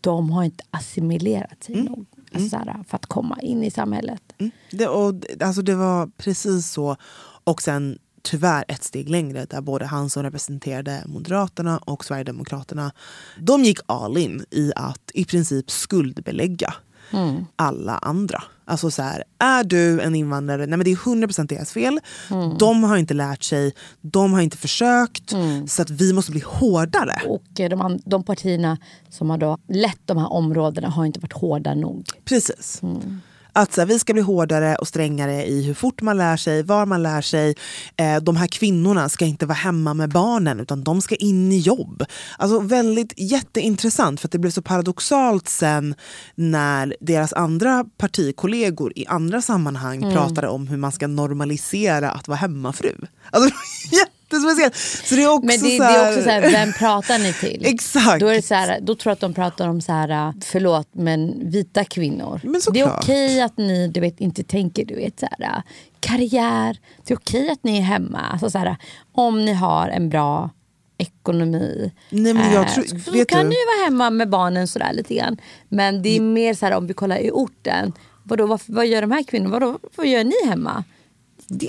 de 0.00 0.30
har 0.30 0.44
inte 0.44 0.64
assimilerat 0.70 1.64
sig 1.64 1.74
mm. 1.74 1.86
nog 1.86 2.06
alltså, 2.34 2.56
här, 2.56 2.84
för 2.88 2.96
att 2.96 3.06
komma 3.06 3.38
in 3.40 3.64
i 3.64 3.70
samhället. 3.70 4.22
Mm. 4.38 4.52
Det, 4.70 4.86
och, 4.86 5.14
alltså, 5.40 5.62
det 5.62 5.74
var 5.74 6.06
precis 6.06 6.72
så. 6.72 6.96
Och 7.44 7.62
sen 7.62 7.98
tyvärr 8.22 8.64
ett 8.68 8.84
steg 8.84 9.08
längre 9.08 9.44
där 9.44 9.60
både 9.60 9.86
han 9.86 10.10
som 10.10 10.22
representerade 10.22 11.02
Moderaterna 11.06 11.78
och 11.78 12.04
Sverigedemokraterna 12.04 12.92
de 13.38 13.64
gick 13.64 13.78
all 13.86 14.18
in 14.18 14.44
i 14.50 14.72
att 14.76 15.10
i 15.14 15.24
princip 15.24 15.70
skuldbelägga 15.70 16.74
mm. 17.12 17.44
alla 17.56 17.98
andra. 17.98 18.42
Alltså 18.64 18.90
så 18.90 19.02
här, 19.02 19.24
är 19.38 19.64
du 19.64 20.00
en 20.00 20.14
invandrare, 20.14 20.66
nej 20.66 20.78
men 20.78 20.84
det 20.84 20.92
är 20.92 20.96
100% 20.96 21.46
deras 21.46 21.72
fel. 21.72 22.00
Mm. 22.30 22.58
De 22.58 22.84
har 22.84 22.96
inte 22.96 23.14
lärt 23.14 23.42
sig, 23.42 23.74
de 24.00 24.32
har 24.32 24.40
inte 24.40 24.56
försökt. 24.56 25.32
Mm. 25.32 25.68
Så 25.68 25.82
att 25.82 25.90
vi 25.90 26.12
måste 26.12 26.30
bli 26.30 26.42
hårdare. 26.46 27.22
Och 27.26 27.60
eh, 27.60 27.68
de, 27.68 28.00
de 28.04 28.24
partierna 28.24 28.78
som 29.10 29.30
har 29.30 29.38
då 29.38 29.58
lett 29.68 30.00
de 30.04 30.18
här 30.18 30.32
områdena 30.32 30.88
har 30.88 31.04
inte 31.04 31.20
varit 31.20 31.32
hårda 31.32 31.74
nog. 31.74 32.06
Precis. 32.24 32.80
Mm. 32.82 33.20
Att 33.52 33.72
så 33.72 33.80
här, 33.80 33.88
vi 33.88 33.98
ska 33.98 34.12
bli 34.12 34.22
hårdare 34.22 34.76
och 34.76 34.88
strängare 34.88 35.46
i 35.46 35.62
hur 35.62 35.74
fort 35.74 36.02
man 36.02 36.18
lär 36.18 36.36
sig, 36.36 36.62
var 36.62 36.86
man 36.86 37.02
lär 37.02 37.20
sig. 37.20 37.54
Eh, 37.96 38.16
de 38.16 38.36
här 38.36 38.46
kvinnorna 38.46 39.08
ska 39.08 39.24
inte 39.24 39.46
vara 39.46 39.56
hemma 39.56 39.94
med 39.94 40.10
barnen 40.10 40.60
utan 40.60 40.84
de 40.84 41.00
ska 41.00 41.14
in 41.14 41.52
i 41.52 41.58
jobb. 41.58 42.04
Alltså 42.38 42.60
väldigt 42.60 43.12
jätteintressant 43.16 44.20
för 44.20 44.28
det 44.28 44.38
blev 44.38 44.50
så 44.50 44.62
paradoxalt 44.62 45.48
sen 45.48 45.94
när 46.34 46.96
deras 47.00 47.32
andra 47.32 47.84
partikollegor 47.96 48.92
i 48.96 49.06
andra 49.06 49.42
sammanhang 49.42 50.02
mm. 50.02 50.14
pratade 50.14 50.48
om 50.48 50.68
hur 50.68 50.76
man 50.76 50.92
ska 50.92 51.06
normalisera 51.06 52.10
att 52.10 52.28
vara 52.28 52.38
hemmafru. 52.38 52.96
Alltså, 53.30 53.54
jättespeciellt. 53.96 54.76
Så 54.76 55.14
det 55.14 55.22
är 55.22 55.28
också 55.28 55.46
Men 55.46 55.60
det, 55.60 55.76
så 55.76 55.82
här... 55.82 55.92
det 55.92 56.04
är 56.04 56.08
också 56.08 56.22
så 56.22 56.30
här, 56.30 56.50
vem 56.50 56.72
pratar 56.72 57.18
ni 57.18 57.32
till? 57.32 57.66
Exakt. 57.66 58.20
Då, 58.20 58.26
är 58.26 58.34
det 58.34 58.42
så 58.42 58.54
här, 58.54 58.80
då 58.80 58.94
tror 58.94 59.10
jag 59.10 59.14
att 59.14 59.20
de 59.20 59.34
pratar 59.34 59.68
om, 59.68 59.80
så 59.80 59.92
här, 59.92 60.34
förlåt, 60.44 60.88
men 60.92 61.50
vita 61.50 61.84
kvinnor. 61.84 62.40
Men 62.44 62.60
det 62.72 62.80
är 62.80 62.98
okej 62.98 63.40
att 63.40 63.58
ni 63.58 63.88
du 63.88 64.00
vet, 64.00 64.20
inte 64.20 64.42
tänker 64.42 64.84
du 64.84 64.94
vet, 64.94 65.20
så 65.20 65.26
här, 65.38 65.62
karriär. 66.00 66.78
Det 67.06 67.14
är 67.14 67.18
okej 67.18 67.50
att 67.50 67.64
ni 67.64 67.78
är 67.78 67.82
hemma. 67.82 68.20
Alltså, 68.32 68.50
så 68.50 68.58
här, 68.58 68.76
om 69.12 69.44
ni 69.44 69.52
har 69.52 69.88
en 69.88 70.08
bra 70.08 70.50
ekonomi. 70.98 71.92
Nej, 72.10 72.34
men 72.34 72.52
jag 72.52 72.68
tror, 72.68 72.84
så, 72.84 72.98
så 72.98 73.24
kan 73.24 73.42
du? 73.42 73.48
ni 73.48 73.54
ju 73.54 73.66
vara 73.66 73.84
hemma 73.84 74.10
med 74.10 74.28
barnen 74.28 74.68
sådär 74.68 74.92
lite 74.92 75.14
grann. 75.14 75.36
Men 75.68 76.02
det 76.02 76.16
är 76.16 76.20
mer 76.20 76.54
så 76.54 76.66
här 76.66 76.72
om 76.72 76.86
vi 76.86 76.94
kollar 76.94 77.16
i 77.16 77.30
orten. 77.30 77.92
Vadå, 78.24 78.46
vad, 78.46 78.60
vad 78.66 78.86
gör 78.86 79.00
de 79.00 79.10
här 79.10 79.22
kvinnorna? 79.22 79.58
Vadå, 79.58 79.78
vad 79.96 80.06
gör 80.06 80.24
ni 80.24 80.48
hemma? 80.48 80.84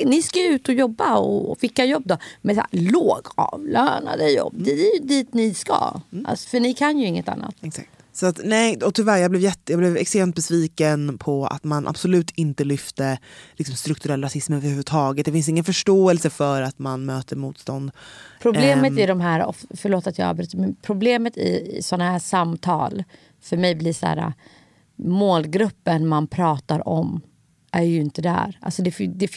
Ni 0.06 0.22
ska 0.22 0.48
ut 0.48 0.70
och 0.70 0.76
jobba 0.76 1.18
och, 1.18 1.52
och 1.52 1.58
vilka 1.62 1.86
jobb 1.86 2.04
då? 2.06 2.18
Så 2.42 2.54
här, 2.54 2.66
lågavlönade 2.72 4.32
jobb. 4.32 4.54
Det 4.58 4.72
är 4.72 5.00
ju 5.00 5.06
dit 5.08 5.34
ni 5.34 5.54
ska. 5.54 6.02
Mm. 6.12 6.26
Alltså, 6.26 6.50
för 6.50 6.60
ni 6.60 6.74
kan 6.74 7.00
ju 7.00 7.08
inget 7.08 7.30
annat. 7.30 7.56
Exakt. 7.62 7.90
Så 8.16 8.26
att, 8.26 8.40
nej, 8.44 8.78
och 8.78 8.94
tyvärr, 8.94 9.18
jag 9.18 9.32
blev, 9.32 9.44
jätte, 9.44 9.74
jag 9.74 9.80
blev 9.80 9.98
extremt 9.98 10.36
besviken 10.36 11.18
på 11.18 11.46
att 11.46 11.64
man 11.64 11.88
absolut 11.88 12.32
inte 12.36 12.64
lyfte 12.64 13.18
liksom, 13.56 13.76
strukturell 13.76 14.24
rasism 14.24 14.54
överhuvudtaget. 14.54 15.26
Det 15.26 15.32
finns 15.32 15.50
ingen 15.50 15.64
förståelse 15.64 16.30
för 16.30 16.62
att 16.62 16.80
man 16.80 17.06
möter 17.06 17.36
motstånd. 17.36 17.92
Problemet 18.42 18.92
um, 18.92 19.00
i 19.00 19.06
de 19.06 19.22
här, 19.22 19.56
förlåt 19.70 20.08
att 20.08 20.18
jag 20.18 20.30
avbryter, 20.30 20.58
men 20.58 20.76
problemet 20.82 21.38
i, 21.38 21.78
i 21.78 21.82
sådana 21.82 22.12
här 22.12 22.20
samtal 22.20 23.04
för 23.42 23.58
mig 23.58 23.76
blir 23.76 23.94
så 23.94 24.06
här 24.06 24.34
målgruppen 24.96 26.08
man 26.08 26.28
pratar 26.28 26.88
om 26.88 27.22
är 27.74 27.84
ju 27.84 28.02
inte 28.02 28.22
där. 28.22 28.58
Alltså 28.62 28.82
det, 28.82 29.08
det, 29.08 29.28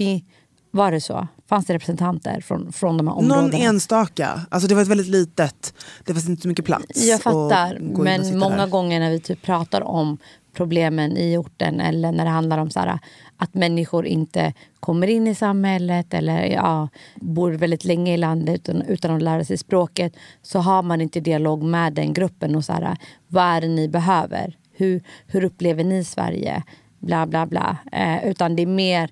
var 0.71 0.93
det 0.93 1.00
så? 1.00 1.28
Fanns 1.49 1.66
det 1.66 1.75
representanter 1.75 2.40
från, 2.40 2.73
från 2.73 2.97
de 2.97 3.09
här 3.09 3.14
områdena? 3.14 3.43
Någon 3.43 3.55
enstaka. 3.55 4.40
Alltså 4.50 4.69
det 4.69 4.75
var 4.75 4.83
ett 4.83 4.88
väldigt 4.88 5.07
litet, 5.07 5.75
det 6.05 6.12
fanns 6.12 6.28
inte 6.28 6.43
så 6.43 6.49
mycket 6.49 6.64
plats. 6.64 7.07
Jag 7.07 7.23
fattar, 7.23 7.78
men 7.81 8.38
många 8.38 8.57
där. 8.57 8.66
gånger 8.66 9.00
när 9.00 9.11
vi 9.11 9.21
typ 9.21 9.43
pratar 9.43 9.81
om 9.81 10.19
problemen 10.57 11.16
i 11.16 11.37
orten 11.37 11.81
eller 11.81 12.12
när 12.12 12.25
det 12.25 12.31
handlar 12.31 12.59
om 12.59 12.71
så 12.71 12.81
här, 12.81 12.99
att 13.37 13.55
människor 13.55 14.07
inte 14.07 14.52
kommer 14.81 15.07
in 15.07 15.26
i 15.26 15.35
samhället 15.35 16.14
eller 16.14 16.45
ja, 16.45 16.88
bor 17.14 17.50
väldigt 17.50 17.85
länge 17.85 18.14
i 18.14 18.16
landet 18.16 18.55
utan, 18.69 18.83
utan 18.83 19.16
att 19.16 19.23
lära 19.23 19.45
sig 19.45 19.59
språket 19.59 20.16
så 20.43 20.59
har 20.59 20.83
man 20.83 21.00
inte 21.00 21.21
dialog 21.21 21.62
med 21.62 21.93
den 21.93 22.14
gruppen. 22.14 22.57
och 22.57 22.64
så 22.64 22.73
här, 22.73 22.97
Vad 23.28 23.45
är 23.45 23.61
det 23.61 23.69
ni 23.69 23.88
behöver? 23.88 24.57
Hur, 24.73 25.02
hur 25.26 25.45
upplever 25.45 25.85
ni 25.85 26.05
Sverige? 26.05 26.62
Bla, 26.99 27.26
bla, 27.26 27.47
bla. 27.47 27.76
Eh, 27.93 28.29
utan 28.29 28.57
det 28.57 28.62
är 28.62 28.67
mer 28.67 29.11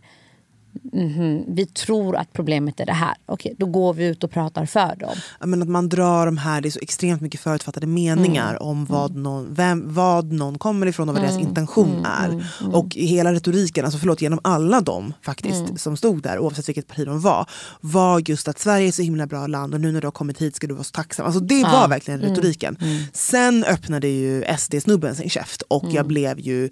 Mm. 0.92 1.54
Vi 1.54 1.66
tror 1.66 2.16
att 2.16 2.32
problemet 2.32 2.80
är 2.80 2.86
det 2.86 2.92
här. 2.92 3.14
Okej, 3.26 3.54
då 3.58 3.66
går 3.66 3.94
vi 3.94 4.06
ut 4.06 4.24
och 4.24 4.30
pratar 4.30 4.66
för 4.66 4.96
dem. 4.96 5.14
Men 5.40 5.62
att 5.62 5.68
man 5.68 5.88
drar 5.88 6.26
de 6.26 6.38
här, 6.38 6.60
det 6.60 6.68
är 6.68 6.70
så 6.70 6.78
extremt 6.82 7.20
mycket 7.20 7.40
förutfattade 7.40 7.86
meningar 7.86 8.50
mm. 8.50 8.62
om 8.62 8.84
vad 8.84 9.10
mm. 9.10 9.22
någon, 9.22 9.54
vem, 9.54 9.94
vad 9.94 10.32
någon 10.32 10.58
kommer 10.58 10.86
ifrån 10.86 11.08
och 11.08 11.14
vad 11.14 11.24
mm. 11.24 11.36
deras 11.36 11.48
intention 11.48 11.90
mm. 11.90 12.04
är. 12.04 12.28
Mm. 12.28 12.74
Och 12.74 12.94
hela 12.94 13.32
retoriken, 13.32 13.84
alltså 13.84 13.98
förlåt, 13.98 14.22
genom 14.22 14.38
alla 14.44 14.80
dem 14.80 15.12
faktiskt 15.22 15.80
som 15.80 15.96
stod 15.96 16.22
där, 16.22 16.38
oavsett 16.38 16.68
vilket 16.68 16.88
parti 16.88 17.06
de 17.06 17.20
var, 17.20 17.46
var 17.80 18.22
just 18.26 18.48
att 18.48 18.58
Sverige 18.58 18.88
är 18.88 18.92
så 18.92 19.02
himla 19.02 19.26
bra 19.26 19.46
land 19.46 19.74
och 19.74 19.80
nu 19.80 19.92
när 19.92 20.00
du 20.00 20.06
har 20.06 20.12
kommit 20.12 20.42
hit 20.42 20.56
ska 20.56 20.66
du 20.66 20.74
vara 20.74 20.84
så 20.84 20.92
tacksam. 20.92 21.26
Alltså 21.26 21.40
det 21.40 21.62
var 21.62 21.88
verkligen 21.88 22.20
retoriken. 22.20 22.76
Sen 23.12 23.64
öppnade 23.64 24.08
ju 24.08 24.44
SD-snubben 24.58 25.14
sin 25.14 25.30
käft 25.30 25.62
och 25.62 25.84
jag 25.90 26.06
blev 26.06 26.40
ju 26.40 26.70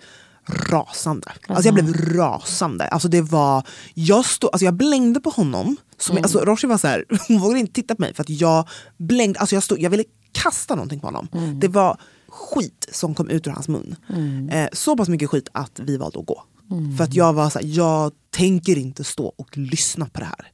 rasande. 0.48 1.32
Alltså 1.48 1.68
jag 1.68 1.74
blev 1.74 2.14
rasande. 2.14 2.88
Alltså 2.88 3.08
det 3.08 3.22
var, 3.22 3.66
jag, 3.94 4.24
stod, 4.24 4.50
alltså 4.52 4.64
jag 4.64 4.74
blängde 4.74 5.20
på 5.20 5.30
honom. 5.30 5.76
Som, 5.98 6.12
mm. 6.12 6.24
alltså 6.24 6.44
Roshi 6.44 6.66
var 6.66 6.78
så 6.78 6.86
här, 6.86 7.04
hon 7.28 7.38
vågade 7.38 7.60
inte 7.60 7.72
titta 7.72 7.94
på 7.94 8.02
mig 8.02 8.14
för 8.14 8.22
att 8.22 8.30
jag 8.30 8.68
blängde, 8.96 9.40
alltså 9.40 9.56
jag, 9.56 9.62
stod, 9.62 9.80
jag 9.80 9.90
ville 9.90 10.04
kasta 10.32 10.74
någonting 10.74 11.00
på 11.00 11.06
honom. 11.06 11.28
Mm. 11.32 11.60
Det 11.60 11.68
var 11.68 12.00
skit 12.28 12.88
som 12.92 13.14
kom 13.14 13.30
ut 13.30 13.46
ur 13.46 13.50
hans 13.50 13.68
mun. 13.68 13.96
Mm. 14.08 14.48
Eh, 14.48 14.68
så 14.72 14.96
pass 14.96 15.08
mycket 15.08 15.30
skit 15.30 15.48
att 15.52 15.80
vi 15.80 15.96
valde 15.96 16.18
att 16.18 16.26
gå. 16.26 16.42
Mm. 16.70 16.96
För 16.96 17.04
att 17.04 17.14
jag 17.14 17.32
var 17.32 17.50
så 17.50 17.58
här, 17.58 17.66
jag 17.66 18.12
tänker 18.30 18.78
inte 18.78 19.04
stå 19.04 19.26
och 19.26 19.56
lyssna 19.58 20.06
på 20.06 20.20
det 20.20 20.26
här. 20.26 20.52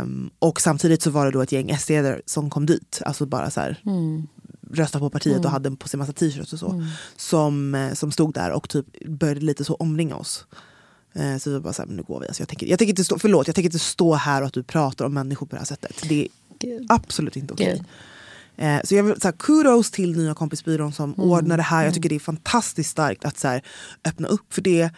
Um, 0.00 0.30
och 0.38 0.60
samtidigt 0.60 1.02
så 1.02 1.10
var 1.10 1.24
det 1.24 1.32
då 1.32 1.40
ett 1.40 1.52
gäng 1.52 1.76
sd 1.78 2.20
som 2.26 2.50
kom 2.50 2.66
dit. 2.66 3.02
Alltså 3.04 3.26
bara 3.26 3.50
så 3.50 3.60
här, 3.60 3.80
mm 3.86 4.26
röstade 4.70 5.00
på 5.00 5.10
partiet 5.10 5.36
mm. 5.36 5.46
och 5.46 5.50
hade 5.50 5.70
på 5.70 5.88
sig 5.88 5.98
massa 5.98 6.12
t-shirts 6.12 6.52
och 6.52 6.58
så. 6.58 6.70
Mm. 6.70 6.86
Som, 7.16 7.74
eh, 7.74 7.92
som 7.92 8.12
stod 8.12 8.34
där 8.34 8.50
och 8.50 8.68
typ 8.68 8.86
började 9.08 9.40
lite 9.40 9.64
så 9.64 9.74
omringa 9.74 10.16
oss. 10.16 10.46
Eh, 11.14 11.36
så 11.36 11.50
vi 11.50 11.60
bara 11.60 11.72
såhär, 11.72 11.88
nu 11.88 12.02
går 12.02 12.20
vi. 12.20 12.26
Alltså 12.26 12.42
jag, 12.42 12.48
tänker, 12.48 12.66
jag 12.66 12.78
tänker 12.78 12.92
inte 12.92 13.04
stå, 13.04 13.18
förlåt, 13.18 13.46
jag 13.46 13.54
tänker 13.54 13.68
inte 13.68 13.78
stå 13.78 14.14
här 14.14 14.40
och 14.40 14.46
att 14.46 14.52
du 14.52 14.62
pratar 14.62 15.04
om 15.04 15.14
människor 15.14 15.46
på 15.46 15.56
det 15.56 15.60
här 15.60 15.66
sättet. 15.66 16.02
Det 16.08 16.22
är 16.22 16.28
Gud. 16.58 16.86
absolut 16.88 17.36
inte 17.36 17.54
okej. 17.54 17.72
Okay. 17.72 17.84
Eh, 18.56 18.80
så 18.84 18.94
jag 18.94 19.02
vill, 19.02 19.16
här, 19.22 19.32
kudos 19.32 19.90
till 19.90 20.16
nya 20.16 20.34
kompisbyrån 20.34 20.92
som 20.92 21.14
mm. 21.14 21.30
ordnar 21.30 21.56
det 21.56 21.62
här. 21.62 21.78
Jag 21.78 21.84
mm. 21.84 21.94
tycker 21.94 22.08
det 22.08 22.14
är 22.14 22.20
fantastiskt 22.20 22.90
starkt 22.90 23.24
att 23.24 23.38
så 23.38 23.48
här, 23.48 23.62
öppna 24.04 24.28
upp 24.28 24.54
för 24.54 24.62
det. 24.62 24.90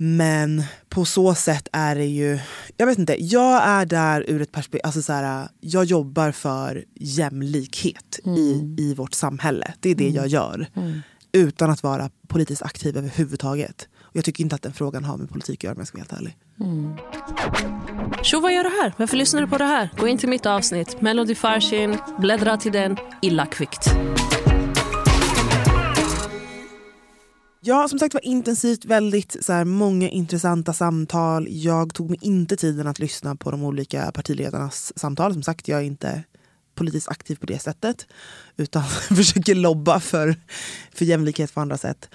Men 0.00 0.62
på 0.88 1.04
så 1.04 1.34
sätt 1.34 1.68
är 1.72 1.94
det 1.94 2.04
ju... 2.04 2.38
Jag 2.76 2.86
vet 2.86 2.98
inte, 2.98 3.24
jag 3.24 3.62
är 3.62 3.86
där 3.86 4.24
ur 4.28 4.42
ett 4.42 4.52
perspektiv... 4.52 4.80
Alltså 4.84 5.02
så 5.02 5.12
här, 5.12 5.48
jag 5.60 5.84
jobbar 5.84 6.32
för 6.32 6.84
jämlikhet 6.94 8.18
mm. 8.24 8.38
i, 8.38 8.76
i 8.78 8.94
vårt 8.94 9.14
samhälle. 9.14 9.74
Det 9.80 9.90
är 9.90 9.94
det 9.94 10.04
mm. 10.04 10.16
jag 10.16 10.26
gör. 10.26 10.66
Mm. 10.74 11.00
Utan 11.32 11.70
att 11.70 11.82
vara 11.82 12.10
politiskt 12.28 12.62
aktiv 12.62 12.96
överhuvudtaget. 12.96 13.88
Och 14.00 14.16
jag 14.16 14.24
tycker 14.24 14.44
inte 14.44 14.54
att 14.54 14.62
den 14.62 14.72
frågan 14.72 15.04
har 15.04 15.16
med 15.16 15.28
politik 15.28 15.60
att 15.60 15.64
göra 15.64 15.74
om 15.74 15.78
jag 15.78 15.86
ska 15.86 15.98
vara 15.98 16.06
helt 16.10 16.20
ärlig. 16.20 16.36
Mm. 16.60 16.96
Tjo, 18.22 18.40
vad 18.40 18.54
gör 18.54 18.64
du 18.64 18.70
här? 18.70 18.94
Varför 18.96 19.16
lyssnar 19.16 19.40
du 19.40 19.46
på 19.46 19.58
det 19.58 19.64
här? 19.64 19.88
Gå 19.98 20.08
in 20.08 20.18
till 20.18 20.28
mitt 20.28 20.46
avsnitt, 20.46 21.00
Melody 21.00 21.34
Farshin, 21.34 21.98
bläddra 22.18 22.56
till 22.56 22.72
den 22.72 22.96
illa 23.22 23.46
kvickt. 23.46 23.90
Ja, 27.60 27.88
som 27.88 27.98
sagt 27.98 28.14
var 28.14 28.24
intensivt, 28.24 28.84
väldigt 28.84 29.44
så 29.44 29.52
här, 29.52 29.64
många 29.64 30.08
intressanta 30.08 30.72
samtal. 30.72 31.46
Jag 31.50 31.94
tog 31.94 32.10
mig 32.10 32.18
inte 32.22 32.56
tiden 32.56 32.86
att 32.86 32.98
lyssna 32.98 33.36
på 33.36 33.50
de 33.50 33.64
olika 33.64 34.12
partiledarnas 34.12 34.92
samtal. 34.96 35.32
Som 35.32 35.42
sagt, 35.42 35.68
jag 35.68 35.78
är 35.80 35.84
inte 35.84 36.24
politiskt 36.74 37.08
aktiv 37.08 37.36
på 37.36 37.46
det 37.46 37.58
sättet. 37.58 38.06
Utan 38.56 38.84
försöker 39.08 39.54
lobba 39.54 40.00
för, 40.00 40.36
för 40.94 41.04
jämlikhet 41.04 41.54
på 41.54 41.60
andra 41.60 41.78
sätt. 41.78 42.10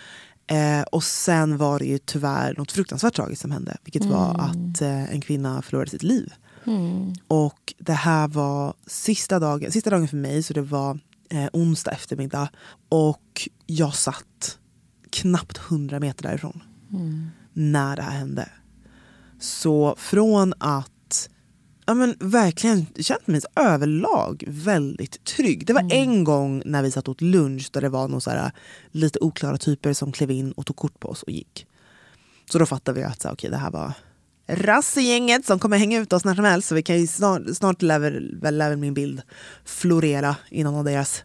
Eh, 0.48 0.82
och 0.82 1.04
sen 1.04 1.58
var 1.58 1.80
det 1.80 1.86
ju 1.86 1.98
tyvärr 1.98 2.56
något 2.58 2.72
fruktansvärt 2.72 3.16
tragiskt 3.16 3.42
som 3.42 3.52
hände. 3.52 3.78
Vilket 3.84 4.04
mm. 4.04 4.14
var 4.14 4.40
att 4.40 4.82
eh, 4.82 5.14
en 5.14 5.22
kvinna 5.22 5.62
förlorade 5.62 5.92
sitt 5.92 6.04
liv. 6.04 6.34
Mm. 6.68 7.14
Och 7.28 7.74
det 7.78 7.94
här 7.94 8.28
var 8.28 8.74
sista 8.88 9.40
dagen, 9.40 9.72
sista 9.72 9.90
dagen 9.90 10.08
för 10.08 10.18
mig, 10.18 10.44
så 10.44 10.54
det 10.54 10.62
var 10.62 11.00
eh, 11.30 11.48
onsdag 11.54 11.92
eftermiddag. 11.92 12.50
Och 12.90 13.50
jag 13.66 13.96
satt 13.96 14.58
knappt 15.14 15.58
100 15.58 16.00
meter 16.00 16.24
därifrån. 16.24 16.64
Mm. 16.92 17.30
När 17.54 17.96
det 17.96 18.02
här 18.02 18.12
hände. 18.12 18.50
Så 19.40 19.96
från 19.98 20.54
att 20.58 21.30
ja, 21.86 21.94
men 21.94 22.16
verkligen 22.20 22.86
känt 23.00 23.28
mig 23.28 23.42
överlag 23.56 24.44
väldigt 24.48 25.24
trygg. 25.24 25.68
Det 25.68 25.74
var 25.74 25.82
mm. 25.82 25.98
en 25.98 26.24
gång 26.24 26.62
när 26.66 26.84
vi 26.84 26.92
satt 26.92 27.08
åt 27.08 27.22
lunch 27.22 27.70
där 27.74 27.82
det 27.82 27.90
var 27.90 28.08
någon 28.08 28.22
här, 28.26 28.52
lite 28.92 29.20
oklara 29.20 29.58
typer 29.58 29.94
som 29.94 30.12
klev 30.12 30.32
in 30.32 30.52
och 30.52 30.66
tog 30.66 30.76
kort 30.76 31.00
på 31.00 31.08
oss 31.08 31.24
och 31.24 31.32
gick. 31.32 31.68
Så 32.52 32.60
då 32.60 32.66
fattade 32.66 33.00
vi 33.00 33.06
att 33.06 33.22
så, 33.22 33.32
okay, 33.32 33.50
det 33.50 33.58
här 33.58 33.72
var 33.72 33.94
rassegänget 34.48 35.46
som 35.46 35.60
kommer 35.60 35.78
hänga 35.78 36.00
ut 36.00 36.14
oss 36.14 36.26
när 36.26 36.36
som 36.36 36.46
helst. 36.46 36.68
Så 36.68 36.76
vi 36.76 36.84
kan 36.84 37.00
ju 37.00 37.08
snart, 37.08 37.42
snart 37.54 37.82
lär, 37.82 38.52
lär 38.52 38.76
min 38.76 38.94
bild 38.94 39.22
florera 39.66 40.36
i 40.50 40.64
någon 40.64 40.76
av 40.76 40.84
deras 40.84 41.24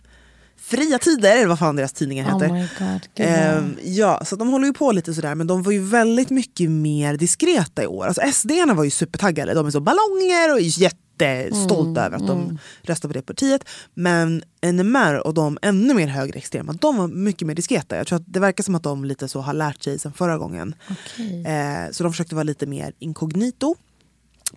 Fria 0.61 0.99
Tider, 0.99 1.37
eller 1.37 1.47
vad 1.47 1.59
fan 1.59 1.77
deras 1.77 1.93
tidningar 1.93 2.25
oh 2.25 2.33
heter. 2.33 2.55
Oh 2.55 2.67
God, 2.79 3.01
ehm, 3.15 3.77
ja, 3.83 4.25
så 4.25 4.37
de 4.37 4.49
håller 4.49 4.67
ju 4.67 4.73
på 4.73 4.93
lite 4.93 5.15
sådär 5.15 5.35
men 5.35 5.47
de 5.47 5.63
var 5.63 5.73
ju 5.73 5.83
väldigt 5.83 6.31
mycket 6.31 6.71
mer 6.71 7.17
diskreta 7.17 7.83
i 7.83 7.87
år. 7.87 8.07
Alltså 8.07 8.23
SD 8.33 8.51
var 8.75 8.85
ju 8.85 8.91
supertaggade, 8.91 9.55
de 9.55 9.67
är 9.67 9.71
så 9.71 9.81
ballonger 9.81 10.53
och 10.53 10.61
jättestolta 10.61 12.01
mm, 12.01 12.07
över 12.07 12.17
att 12.17 12.27
de 12.27 12.43
mm. 12.43 12.59
röstar 12.83 13.09
på 13.09 13.13
det 13.13 13.23
partiet. 13.23 13.65
Men 13.95 14.43
NMR 14.73 15.27
och 15.27 15.35
de 15.35 15.59
ännu 15.63 15.95
mer 15.95 16.07
högerextrema, 16.07 16.73
de 16.73 16.97
var 16.97 17.09
mycket 17.09 17.47
mer 17.47 17.55
diskreta. 17.55 17.97
Jag 17.97 18.07
tror 18.07 18.17
att 18.17 18.27
det 18.27 18.41
verkar 18.41 18.65
som 18.65 18.75
att 18.75 18.83
de 18.83 19.05
lite 19.05 19.29
så 19.29 19.41
har 19.41 19.55
lärt 19.55 19.83
sig 19.83 19.99
sen 19.99 20.13
förra 20.13 20.39
gången. 20.39 20.75
Okay. 20.91 21.45
Ehm, 21.47 21.93
så 21.93 22.03
de 22.03 22.13
försökte 22.13 22.35
vara 22.35 22.45
lite 22.45 22.67
mer 22.67 22.93
inkognito. 22.99 23.77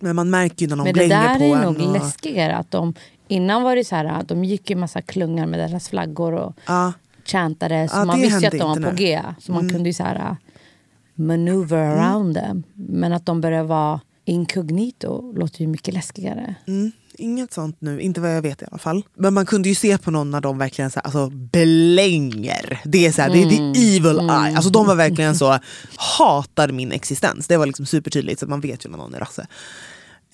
Men 0.00 0.16
man 0.16 0.30
märker 0.30 0.66
ju 0.66 0.76
när 0.76 0.84
Men 0.84 0.92
blänger 0.92 1.38
på 1.38 1.44
en. 1.44 1.50
Men 1.50 1.50
det 1.50 1.56
där 1.56 1.62
är 1.62 1.64
nog 1.64 1.88
och... 1.88 1.92
läskigare. 1.92 2.56
Att 2.56 2.70
de, 2.70 2.94
innan 3.28 3.62
var 3.62 3.76
det 3.76 3.84
så 3.84 3.96
här, 3.96 4.22
de 4.22 4.44
gick 4.44 4.70
ju 4.70 4.76
massa 4.76 5.02
klungar 5.02 5.46
med 5.46 5.60
deras 5.60 5.88
flaggor 5.88 6.32
och 6.32 6.56
ja. 6.66 6.92
chantade. 7.24 7.88
Så 7.88 7.96
ja, 7.96 8.04
man 8.04 8.20
visste 8.20 8.40
ju 8.40 8.46
att 8.46 8.58
de 8.58 8.82
var 8.82 8.90
på 8.90 8.96
G. 8.96 9.22
Så 9.38 9.52
man 9.52 9.60
mm. 9.60 9.72
kunde 9.72 9.88
ju 9.88 9.92
så 9.92 10.02
här, 10.02 10.36
maneuver 11.14 11.92
mm. 11.92 11.98
around 11.98 12.36
them. 12.36 12.62
Men 12.74 13.12
att 13.12 13.26
de 13.26 13.40
började 13.40 13.68
vara 13.68 14.00
inkognito 14.24 15.32
låter 15.32 15.60
ju 15.60 15.66
mycket 15.66 15.94
läskigare. 15.94 16.54
Mm. 16.66 16.92
Inget 17.14 17.52
sånt 17.52 17.76
nu, 17.80 18.00
inte 18.00 18.20
vad 18.20 18.36
jag 18.36 18.42
vet 18.42 18.62
i 18.62 18.64
alla 18.70 18.78
fall. 18.78 19.02
Men 19.14 19.34
man 19.34 19.46
kunde 19.46 19.68
ju 19.68 19.74
se 19.74 19.98
på 19.98 20.10
någon 20.10 20.30
när 20.30 20.40
de 20.40 20.58
verkligen 20.58 20.90
så 20.90 21.00
här, 21.00 21.04
alltså, 21.04 21.30
blänger. 21.30 22.80
Det 22.84 23.06
är 23.06 23.12
så 23.12 23.22
här, 23.22 23.30
mm. 23.30 23.48
det 23.48 23.54
är 23.54 23.74
the 23.74 23.96
evil 23.96 24.18
mm. 24.18 24.30
eye. 24.30 24.56
Alltså, 24.56 24.70
de 24.70 24.86
var 24.86 24.94
verkligen 24.94 25.34
så, 25.34 25.58
hatar 25.96 26.68
min 26.68 26.92
existens. 26.92 27.46
Det 27.46 27.56
var 27.56 27.66
liksom 27.66 27.86
supertydligt, 27.86 28.40
så 28.40 28.46
man 28.46 28.60
vet 28.60 28.86
ju 28.86 28.90
när 28.90 28.98
någon 28.98 29.14
är 29.14 29.18
rasse. 29.18 29.46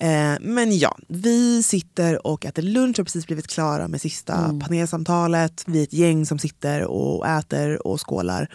Eh, 0.01 0.37
men 0.41 0.77
ja, 0.77 0.97
vi 1.07 1.63
sitter 1.63 2.27
och 2.27 2.45
äter 2.45 2.61
lunch 2.61 2.93
och 2.93 2.97
har 2.97 3.03
precis 3.03 3.25
blivit 3.25 3.47
klara 3.47 3.87
med 3.87 4.01
sista 4.01 4.33
mm. 4.33 4.59
panelsamtalet. 4.59 5.63
Vi 5.67 5.79
är 5.79 5.83
ett 5.83 5.93
gäng 5.93 6.25
som 6.25 6.39
sitter 6.39 6.83
och 6.83 7.27
äter 7.27 7.87
och 7.87 8.07
skålar. 8.07 8.49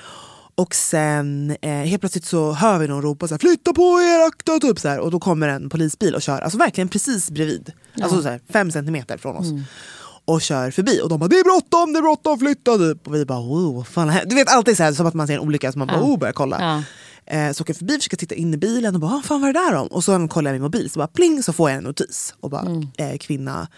Och 0.56 0.75
sen 0.75 1.56
eh, 1.61 1.70
helt 1.70 2.00
plötsligt 2.00 2.25
så 2.25 2.52
hör 2.52 2.78
vi 2.78 2.88
någon 2.88 3.02
ropa 3.02 3.28
så 3.28 3.34
här, 3.34 3.38
flytta 3.38 3.73
på 3.73 4.00
er 4.00 4.26
akta 4.26 4.58
typ 4.58 4.78
så 4.78 4.88
här. 4.88 4.99
Och 4.99 5.11
då 5.11 5.20
kommer 5.20 5.49
en 5.49 5.68
polisbil 5.68 6.14
och 6.14 6.23
kör, 6.23 6.40
alltså 6.40 6.58
verkligen 6.58 6.88
precis 6.88 7.30
bredvid. 7.30 7.73
Ja. 7.94 8.04
Alltså 8.04 8.23
så 8.23 8.28
här, 8.28 8.40
fem 8.49 8.70
centimeter 8.70 9.16
från 9.16 9.37
oss. 9.37 9.50
Mm. 9.50 9.62
Och 10.25 10.42
kör 10.42 10.70
förbi 10.70 11.00
och 11.02 11.08
de 11.08 11.20
bara 11.20 11.28
det 11.28 11.38
är 11.38 11.44
bråttom, 11.44 11.92
det 11.92 11.99
är 11.99 12.02
bråttom, 12.02 12.38
flytta 12.38 12.78
typ. 12.78 13.06
Och 13.06 13.14
vi 13.14 13.25
bara 13.25 13.38
oh, 13.38 13.84
fan. 13.84 14.12
Du 14.26 14.34
vet 14.34 14.49
alltid 14.49 14.76
så 14.76 14.82
här, 14.82 14.92
som 14.92 15.06
att 15.06 15.14
man 15.14 15.26
ser 15.26 15.34
en 15.34 15.40
olycka 15.40 15.73
så 15.73 15.78
man 15.78 15.88
bara 15.88 16.02
oh, 16.02 16.18
börjar 16.18 16.32
kolla. 16.32 16.58
Ja. 16.61 16.82
Eh, 17.26 17.52
så 17.52 17.62
åker 17.62 17.70
jag 17.73 17.78
förbi, 17.78 17.96
försöker 17.96 18.16
titta 18.16 18.34
in 18.34 18.54
i 18.54 18.56
bilen 18.56 18.94
och 18.94 19.00
bara, 19.00 19.23
fan 19.23 19.40
vad 19.40 19.50
är 19.50 19.54
det 19.54 19.61
där 19.61 19.75
om? 19.75 19.87
Och 19.87 20.04
så 20.04 20.28
kollar 20.28 20.50
jag 20.50 20.54
min 20.54 20.62
mobil, 20.62 20.90
så 20.90 20.99
bara 20.99 21.08
pling 21.08 21.42
så 21.42 21.52
får 21.52 21.70
jag 21.70 21.78
en 21.78 21.84
notis. 21.84 22.34
Och 22.40 22.50
bara, 22.50 22.62
mm. 22.62 22.88
eh, 22.99 23.16
kvinna 23.18 23.68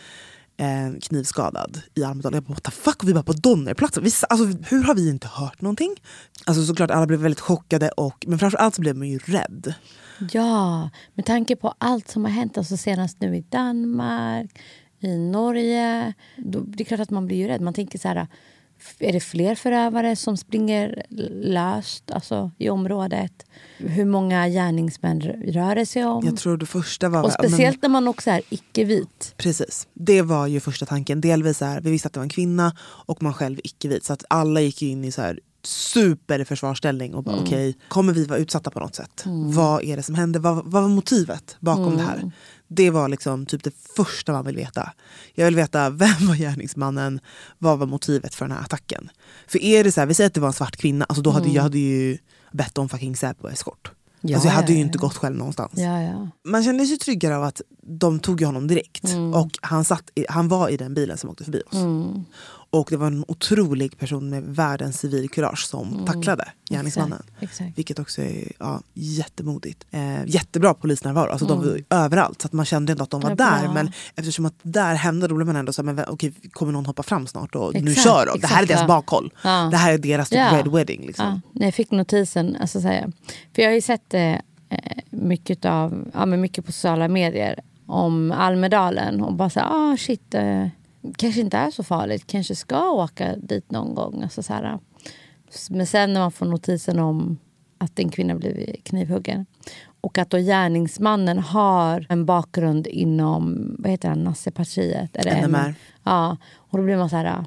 eh, 0.56 0.98
knivskadad 1.00 1.80
i 1.94 2.04
Almedalen. 2.04 2.36
Jag 2.36 2.44
bara, 2.44 2.54
what 2.54 2.62
the 2.62 2.70
fuck? 2.70 3.02
Och 3.02 3.08
vi 3.08 3.14
bara 3.14 3.22
på 3.22 3.32
Donnerplatsen. 3.32 4.04
Vi, 4.04 4.10
alltså, 4.28 4.58
hur 4.70 4.82
har 4.82 4.94
vi 4.94 5.10
inte 5.10 5.28
hört 5.28 5.60
någonting? 5.60 5.94
Alltså 6.44 6.64
såklart 6.64 6.90
alla 6.90 7.06
blev 7.06 7.20
väldigt 7.20 7.40
chockade, 7.40 7.88
och, 7.88 8.24
men 8.26 8.38
framförallt 8.38 8.74
så 8.74 8.80
blev 8.80 8.96
man 8.96 9.08
ju 9.08 9.18
rädd. 9.18 9.74
Ja, 10.32 10.90
med 11.14 11.26
tanke 11.26 11.56
på 11.56 11.74
allt 11.78 12.08
som 12.08 12.24
har 12.24 12.32
hänt, 12.32 12.58
alltså 12.58 12.76
senast 12.76 13.20
nu 13.20 13.36
i 13.36 13.40
Danmark, 13.40 14.58
i 15.00 15.16
Norge. 15.18 16.14
Då, 16.36 16.60
det 16.60 16.82
är 16.82 16.84
klart 16.84 17.00
att 17.00 17.10
man 17.10 17.26
blir 17.26 17.36
ju 17.36 17.46
rädd. 17.46 17.60
Man 17.60 17.74
tänker 17.74 17.98
så 17.98 18.08
här, 18.08 18.26
är 18.98 19.12
det 19.12 19.20
fler 19.20 19.54
förövare 19.54 20.16
som 20.16 20.36
springer 20.36 21.06
löst 21.42 22.10
alltså, 22.10 22.50
i 22.58 22.68
området? 22.68 23.32
Hur 23.78 24.04
många 24.04 24.48
gärningsmän 24.48 25.20
rör 25.20 25.74
det 25.74 25.86
sig 25.86 26.04
om? 26.04 26.26
Jag 26.26 26.36
tror 26.36 26.56
det 26.56 26.66
första 26.66 27.08
var... 27.08 27.22
Och 27.22 27.32
speciellt 27.32 27.82
men, 27.82 27.90
när 27.90 28.00
man 28.00 28.08
också 28.08 28.30
är 28.30 28.42
icke-vit. 28.48 29.34
Precis. 29.36 29.88
Det 29.94 30.22
var 30.22 30.46
ju 30.46 30.60
första 30.60 30.86
tanken. 30.86 31.20
Delvis 31.20 31.60
här, 31.60 31.80
vi 31.80 31.90
visste 31.90 32.06
att 32.06 32.12
det 32.12 32.20
var 32.20 32.24
en 32.24 32.30
kvinna 32.30 32.76
och 32.80 33.22
man 33.22 33.34
själv 33.34 33.60
icke-vit. 33.64 34.04
Så 34.04 34.12
att 34.12 34.24
alla 34.30 34.60
gick 34.60 34.82
in 34.82 35.04
i 35.04 35.12
så 35.12 35.22
här, 35.22 35.40
super 35.66 36.44
försvarsställning 36.44 37.14
och 37.14 37.24
bara 37.24 37.34
mm. 37.34 37.44
okej, 37.44 37.68
okay, 37.70 37.80
kommer 37.88 38.12
vi 38.12 38.24
vara 38.24 38.38
utsatta 38.38 38.70
på 38.70 38.80
något 38.80 38.94
sätt? 38.94 39.24
Mm. 39.26 39.52
Vad 39.52 39.84
är 39.84 39.96
det 39.96 40.02
som 40.02 40.14
händer? 40.14 40.40
Vad, 40.40 40.54
vad 40.56 40.82
var 40.82 40.88
motivet 40.88 41.56
bakom 41.60 41.84
mm. 41.84 41.96
det 41.96 42.02
här? 42.02 42.30
Det 42.68 42.90
var 42.90 43.08
liksom 43.08 43.46
typ 43.46 43.64
det 43.64 43.74
första 43.96 44.32
man 44.32 44.46
vill 44.46 44.56
veta. 44.56 44.92
Jag 45.34 45.44
vill 45.44 45.56
veta 45.56 45.90
vem 45.90 46.26
var 46.28 46.34
gärningsmannen, 46.34 47.20
vad 47.58 47.78
var 47.78 47.86
motivet 47.86 48.34
för 48.34 48.44
den 48.44 48.56
här 48.56 48.64
attacken? 48.64 49.10
För 49.46 49.58
är 49.58 49.84
det 49.84 49.92
så 49.92 50.00
här, 50.00 50.06
vi 50.06 50.14
säger 50.14 50.26
att 50.26 50.34
det 50.34 50.40
var 50.40 50.48
en 50.48 50.54
svart 50.54 50.76
kvinna, 50.76 51.04
alltså 51.04 51.22
då 51.22 51.30
hade 51.30 51.44
mm. 51.44 51.54
jag 51.54 51.62
hade 51.62 51.78
ju 51.78 52.18
bett 52.52 52.78
om 52.78 52.88
fucking 52.88 53.16
Säpo-eskort. 53.16 53.90
Ja, 54.20 54.36
alltså 54.36 54.48
jag 54.48 54.54
hade 54.54 54.72
ju 54.72 54.78
inte 54.78 54.98
gått 54.98 55.16
själv 55.16 55.36
någonstans. 55.36 55.72
Ja, 55.76 56.28
Man 56.44 56.64
kände 56.64 56.86
sig 56.86 56.98
tryggare 56.98 57.36
av 57.36 57.42
att 57.42 57.60
de 57.82 58.20
tog 58.20 58.42
honom 58.42 58.66
direkt. 58.66 59.04
Mm. 59.04 59.34
Och 59.34 59.50
han, 59.62 59.84
satt 59.84 60.10
i, 60.14 60.26
han 60.28 60.48
var 60.48 60.68
i 60.68 60.76
den 60.76 60.94
bilen 60.94 61.18
som 61.18 61.30
åkte 61.30 61.44
förbi 61.44 61.62
oss. 61.66 61.74
Mm. 61.74 62.24
Och 62.76 62.86
det 62.90 62.96
var 62.96 63.06
en 63.06 63.24
otrolig 63.28 63.98
person 63.98 64.30
med 64.30 64.42
världens 64.42 65.00
civilkurage 65.00 65.66
som 65.66 65.92
mm. 65.92 66.04
tacklade 66.04 66.48
gärningsmannen. 66.70 67.22
Exakt, 67.28 67.42
exakt. 67.42 67.78
Vilket 67.78 67.98
också 67.98 68.22
är 68.22 68.52
ja, 68.58 68.80
jättemodigt. 68.94 69.86
Eh, 69.90 70.26
jättebra 70.26 70.74
polisnärvaro, 70.74 71.30
alltså 71.30 71.46
mm. 71.46 71.58
de 71.58 71.68
var 71.68 72.04
överallt. 72.04 72.42
Så 72.42 72.46
att 72.46 72.52
man 72.52 72.64
kände 72.64 72.92
inte 72.92 73.02
att 73.02 73.10
de 73.10 73.20
var 73.20 73.34
där. 73.34 73.72
Men 73.74 73.92
eftersom 74.14 74.46
att 74.46 74.54
där 74.62 74.94
hände 74.94 75.28
då 75.28 75.34
blev 75.34 75.46
man 75.46 75.56
ändå 75.56 75.72
så 75.72 75.82
men 75.82 76.04
okej, 76.08 76.32
kommer 76.52 76.72
någon 76.72 76.86
hoppa 76.86 77.02
fram 77.02 77.26
snart 77.26 77.54
och 77.54 77.68
exakt, 77.68 77.84
nu 77.84 77.94
kör 77.94 78.26
de. 78.26 78.40
Det 78.40 78.46
här 78.46 78.62
är 78.62 78.66
deras 78.66 78.86
bakhåll. 78.86 79.32
Ja. 79.44 79.68
Det 79.70 79.76
här 79.76 79.92
är 79.92 79.98
deras 79.98 80.28
typ 80.28 80.38
ja. 80.38 80.58
red 80.58 80.68
wedding. 80.68 81.06
Liksom. 81.06 81.26
Ja. 81.26 81.40
När 81.52 81.66
jag 81.66 81.74
fick 81.74 81.90
notisen, 81.90 82.56
alltså, 82.60 82.80
så 82.80 82.88
här, 82.88 83.12
för 83.54 83.62
jag 83.62 83.68
har 83.68 83.74
ju 83.74 83.80
sett 83.80 84.02
det 84.08 84.42
eh, 84.68 84.78
mycket, 85.10 85.64
av, 85.64 86.10
ja, 86.14 86.26
men 86.26 86.40
mycket 86.40 86.66
på 86.66 86.72
sociala 86.72 87.08
medier 87.08 87.60
om 87.86 88.32
Almedalen 88.32 89.20
och 89.20 89.34
bara 89.34 89.50
så 89.50 89.60
här, 89.60 89.68
ah 89.70 89.96
shit. 89.96 90.34
Eh, 90.34 90.66
kanske 91.16 91.40
inte 91.40 91.56
är 91.56 91.70
så 91.70 91.82
farligt. 91.82 92.26
Kanske 92.26 92.54
ska 92.56 92.90
åka 92.90 93.36
dit 93.36 93.70
någon 93.70 93.94
gång. 93.94 94.22
Alltså 94.22 94.42
så 94.42 94.52
här. 94.52 94.78
Men 95.70 95.86
sen 95.86 96.12
när 96.12 96.20
man 96.20 96.32
får 96.32 96.46
notisen 96.46 96.98
om 96.98 97.38
att 97.78 97.98
en 97.98 98.08
kvinna 98.08 98.34
blivit 98.34 98.84
knivhuggen 98.84 99.46
och 100.00 100.18
att 100.18 100.30
då 100.30 100.38
gärningsmannen 100.38 101.38
har 101.38 102.06
en 102.08 102.26
bakgrund 102.26 102.86
inom 102.86 103.74
vad 103.78 103.90
heter 103.90 104.08
han, 104.08 104.24
Nassepartiet. 104.24 105.16
NMR. 105.24 105.74
Ja, 106.04 106.36
och 106.54 106.78
då 106.78 106.84
blir 106.84 106.96
man 106.96 107.10
så 107.10 107.16
här... 107.16 107.44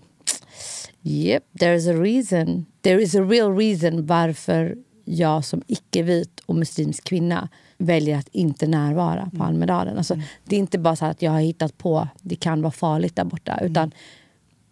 Yep, 1.04 1.44
there 1.60 1.76
is 1.76 1.88
a 1.88 1.94
reason. 1.94 2.66
There 2.82 3.02
is 3.02 3.16
a 3.16 3.22
real 3.22 3.58
reason 3.58 4.06
varför 4.06 4.78
jag 5.06 5.46
som 5.46 5.62
icke-vit 5.68 6.40
och 6.46 6.56
muslimsk 6.56 7.04
kvinna 7.04 7.50
väljer 7.80 8.18
att 8.18 8.28
inte 8.28 8.68
närvara 8.68 9.26
på 9.30 9.36
mm. 9.36 9.48
Almedalen. 9.48 9.98
Alltså, 9.98 10.14
mm. 10.14 10.26
Det 10.46 10.56
är 10.56 10.60
inte 10.60 10.80
bara 10.80 10.96
så 10.96 11.06
att 11.06 11.22
jag 11.22 11.32
har 11.32 11.40
hittat 11.40 11.78
på 11.78 12.08
det 12.22 12.36
kan 12.36 12.62
vara 12.62 12.72
farligt 12.72 13.16
där 13.16 13.24
borta. 13.24 13.54
Mm. 13.54 13.72
Utan 13.72 13.92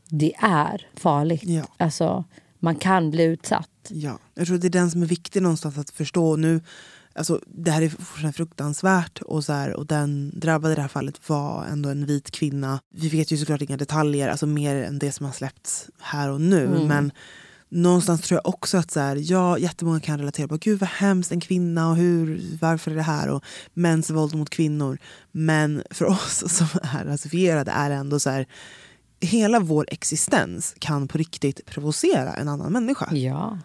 det 0.10 0.34
är 0.40 0.88
farligt. 0.96 1.44
Ja. 1.44 1.64
Alltså, 1.78 2.24
man 2.60 2.76
kan 2.76 3.12
bli 3.12 3.24
utsatt. 3.24 3.70
Ja, 3.90 4.20
jag 4.34 4.48
tror 4.48 4.58
det 4.58 4.68
är 4.68 4.70
den 4.70 4.92
som 4.92 5.02
är 5.02 5.06
viktig 5.06 5.42
någonstans 5.42 5.78
att 5.78 5.90
förstå. 5.90 6.36
Nu, 6.36 6.62
alltså, 7.14 7.42
det 7.48 7.72
här 7.72 7.82
är 7.82 8.32
fruktansvärt 8.32 9.22
och, 9.22 9.44
så 9.44 9.54
här, 9.54 9.74
och 9.74 9.86
den 9.86 10.40
drabbade 10.40 10.72
i 10.72 10.76
det 10.76 10.82
här 10.82 10.88
fallet 10.88 11.30
var 11.30 11.66
ändå 11.66 11.90
en 11.90 12.06
vit 12.06 12.32
kvinna. 12.32 12.80
Vi 12.94 13.10
vet 13.10 13.32
ju 13.32 13.38
såklart 13.38 13.62
inga 13.62 13.78
detaljer, 13.78 14.30
alltså 14.30 14.46
mer 14.46 14.76
än 14.76 15.00
det 15.00 15.12
som 15.12 15.26
har 15.26 15.34
släppts 15.34 15.90
här 16.00 16.30
och 16.30 16.42
nu. 16.42 16.66
Mm. 16.66 16.88
Men 16.88 17.12
någonstans 17.70 18.22
tror 18.22 18.42
jag 18.44 18.54
också 18.54 18.78
att 18.78 18.92
så 18.92 19.00
här, 19.00 19.18
ja, 19.22 19.58
jättemånga 19.58 20.00
kan 20.00 20.20
relatera 20.20 20.48
på 20.48 20.58
gud 20.58 20.80
vad 20.80 20.90
hemskt 20.90 21.32
en 21.32 21.40
kvinna 21.40 21.90
och 21.90 21.96
hur, 21.96 22.42
varför 22.62 22.92
är 22.92 22.96
det 22.96 23.02
här 23.02 23.30
och 23.30 23.44
mäns 23.74 24.10
våld 24.10 24.36
mot 24.36 24.50
kvinnor. 24.50 24.98
Men 25.32 25.84
för 25.92 26.06
oss 26.06 26.44
som 26.58 26.68
är 26.84 27.06
rasifierade 27.06 27.72
är 27.72 27.90
det 27.90 27.96
ändå 27.96 28.20
så 28.20 28.30
här, 28.30 28.48
hela 29.20 29.60
vår 29.60 29.86
existens 29.90 30.76
kan 30.80 31.08
på 31.08 31.18
riktigt 31.18 31.66
provocera 31.66 32.34
en 32.34 32.48
annan 32.48 32.72
människa. 32.72 33.16
Ja. 33.16 33.58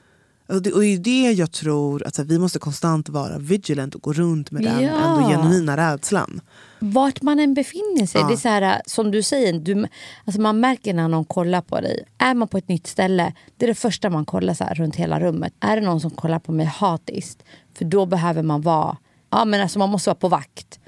Och 0.53 0.63
det, 0.63 0.73
och 0.73 0.81
det 0.81 0.87
är 0.87 0.99
det 0.99 1.33
jag 1.33 1.53
tror, 1.53 2.07
att 2.07 2.17
här, 2.17 2.25
vi 2.25 2.39
måste 2.39 2.59
konstant 2.59 3.09
vara 3.09 3.39
vigilant 3.39 3.95
och 3.95 4.03
gå 4.03 4.13
runt 4.13 4.51
med 4.51 4.63
den 4.63 4.83
ja. 4.83 4.91
ändå 4.91 5.29
genuina 5.29 5.77
rädslan. 5.77 6.41
Vart 6.79 7.23
man 7.23 7.39
än 7.39 7.55
befinner 7.55 8.07
sig. 8.07 8.21
Ja. 8.21 8.27
Det 8.27 8.35
är 8.35 8.37
så 8.37 8.49
här, 8.49 8.83
som 8.87 9.11
du 9.11 9.23
säger, 9.23 9.53
du, 9.53 9.87
alltså 10.25 10.41
man 10.41 10.61
märker 10.61 10.95
när 10.95 11.09
någon 11.09 11.25
kollar 11.25 11.61
på 11.61 11.81
dig. 11.81 12.05
Är 12.19 12.35
man 12.35 12.49
på 12.49 12.59
ett 12.59 12.69
nytt 12.69 12.87
ställe, 12.87 13.33
det 13.57 13.67
är 13.67 13.69
det 13.69 13.75
första 13.75 14.11
man 14.11 14.25
kollar 14.25 14.55
så 14.55 14.65
här, 14.65 14.75
runt 14.75 14.97
hela 14.97 15.21
rummet. 15.21 15.55
Är 15.61 15.77
det 15.77 15.83
någon 15.83 16.01
som 16.01 16.11
kollar 16.11 16.39
på 16.39 16.53
mig 16.53 16.67
hatiskt, 16.67 17.43
för 17.79 17.85
då 17.85 18.07
behöver 18.07 18.43
man 18.43 18.63
vara, 18.63 18.97
ja 19.31 19.45
men 19.45 19.61
alltså 19.61 19.79
man 19.79 19.89
måste 19.89 20.11
vara 20.11 20.19
på 20.19 20.29
vakt. 20.29 20.79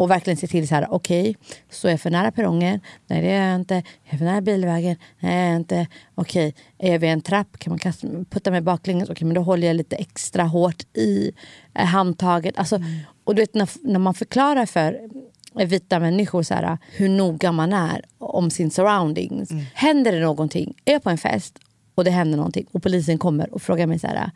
Och 0.00 0.10
verkligen 0.10 0.36
se 0.36 0.46
till 0.46 0.68
så 0.68 0.74
här, 0.74 0.86
okej, 0.90 1.20
okay, 1.20 1.34
står 1.70 1.90
jag 1.90 2.00
för 2.00 2.10
nära 2.10 2.30
perrongen? 2.30 2.80
Nej 3.06 3.22
det 3.22 3.30
är 3.30 3.50
jag 3.50 3.60
inte. 3.60 3.74
Är 3.74 3.82
jag 4.04 4.18
för 4.18 4.24
nära 4.24 4.40
bilvägen? 4.40 4.96
Nej 5.20 5.32
det 5.32 5.40
är 5.42 5.46
jag 5.46 5.56
inte. 5.56 5.86
Okej, 6.14 6.48
okay, 6.48 6.88
är 6.88 6.92
jag 6.92 6.98
vid 6.98 7.10
en 7.10 7.20
trapp? 7.20 7.58
Kan 7.58 7.70
man 7.70 7.78
kasta, 7.78 8.08
putta 8.30 8.50
mig 8.50 8.60
baklänges? 8.60 9.04
Okej, 9.04 9.12
okay, 9.12 9.26
men 9.26 9.34
då 9.34 9.40
håller 9.40 9.66
jag 9.66 9.76
lite 9.76 9.96
extra 9.96 10.44
hårt 10.44 10.96
i 10.96 11.32
eh, 11.74 11.84
handtaget. 11.84 12.58
Alltså, 12.58 12.76
mm. 12.76 12.98
Och 13.24 13.34
du 13.34 13.42
vet 13.42 13.54
när, 13.54 13.68
när 13.82 13.98
man 13.98 14.14
förklarar 14.14 14.66
för 14.66 15.00
vita 15.54 15.98
människor 15.98 16.42
så 16.42 16.54
här, 16.54 16.78
hur 16.92 17.08
noga 17.08 17.52
man 17.52 17.72
är 17.72 18.04
om 18.18 18.50
sin 18.50 18.70
surroundings. 18.70 19.50
Mm. 19.50 19.64
Händer 19.74 20.12
det 20.12 20.20
någonting, 20.20 20.74
är 20.84 20.92
jag 20.92 21.02
på 21.02 21.10
en 21.10 21.18
fest 21.18 21.58
och 21.94 22.04
det 22.04 22.10
händer 22.10 22.36
någonting 22.36 22.66
och 22.72 22.82
polisen 22.82 23.18
kommer 23.18 23.54
och 23.54 23.62
frågar 23.62 23.86
mig 23.86 23.98
så 23.98 24.06
här, 24.06 24.30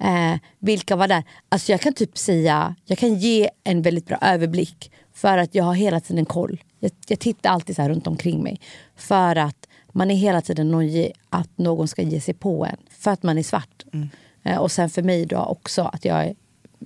eh, 0.00 0.38
vilka 0.58 0.96
var 0.96 1.08
där? 1.08 1.24
Alltså 1.48 1.72
jag 1.72 1.80
kan 1.80 1.92
typ 1.92 2.18
säga, 2.18 2.74
jag 2.84 2.98
kan 2.98 3.14
ge 3.14 3.50
en 3.64 3.82
väldigt 3.82 4.06
bra 4.06 4.18
överblick 4.20 4.90
för 5.16 5.38
att 5.38 5.54
jag 5.54 5.64
har 5.64 5.74
hela 5.74 6.00
tiden 6.00 6.24
koll. 6.24 6.62
Jag, 6.80 6.90
jag 7.06 7.18
tittar 7.18 7.50
alltid 7.50 7.76
så 7.76 7.88
runt 7.88 8.06
omkring 8.06 8.42
mig. 8.42 8.60
För 8.96 9.36
att 9.36 9.68
man 9.92 10.10
är 10.10 10.14
hela 10.14 10.42
tiden 10.42 10.70
nojig 10.70 11.12
att 11.28 11.58
någon 11.58 11.88
ska 11.88 12.02
ge 12.02 12.20
sig 12.20 12.34
på 12.34 12.66
en. 12.66 12.76
För 12.90 13.10
att 13.10 13.22
man 13.22 13.38
är 13.38 13.42
svart. 13.42 13.84
Mm. 13.92 14.08
Eh, 14.42 14.58
och 14.58 14.72
sen 14.72 14.90
för 14.90 15.02
mig 15.02 15.26
då 15.26 15.38
också 15.38 15.82
att 15.82 16.04
jag 16.04 16.26
är 16.26 16.34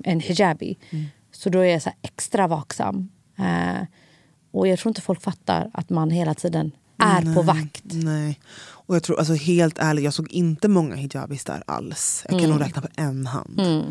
en 0.04 0.20
hijabi. 0.20 0.78
Mm. 0.90 1.04
Så 1.32 1.50
då 1.50 1.58
är 1.58 1.64
jag 1.72 1.82
så 1.82 1.90
extra 2.02 2.46
vaksam. 2.46 3.08
Eh, 3.38 3.86
och 4.50 4.68
jag 4.68 4.78
tror 4.78 4.90
inte 4.90 5.00
folk 5.00 5.22
fattar 5.22 5.70
att 5.74 5.90
man 5.90 6.10
hela 6.10 6.34
tiden 6.34 6.72
är 6.98 7.24
nej, 7.24 7.34
på 7.34 7.42
vakt. 7.42 7.84
Nej. 7.84 8.40
Och 8.60 8.94
jag 8.94 9.02
tror, 9.02 9.18
alltså 9.18 9.34
helt 9.34 9.78
ärligt, 9.78 10.04
jag 10.04 10.14
såg 10.14 10.32
inte 10.32 10.68
många 10.68 10.94
hijabis 10.94 11.44
där 11.44 11.62
alls. 11.66 12.22
Jag 12.28 12.30
kan 12.30 12.44
mm. 12.44 12.50
nog 12.50 12.60
räkna 12.60 12.82
på 12.82 12.88
en 12.94 13.26
hand. 13.26 13.60
Mm. 13.60 13.84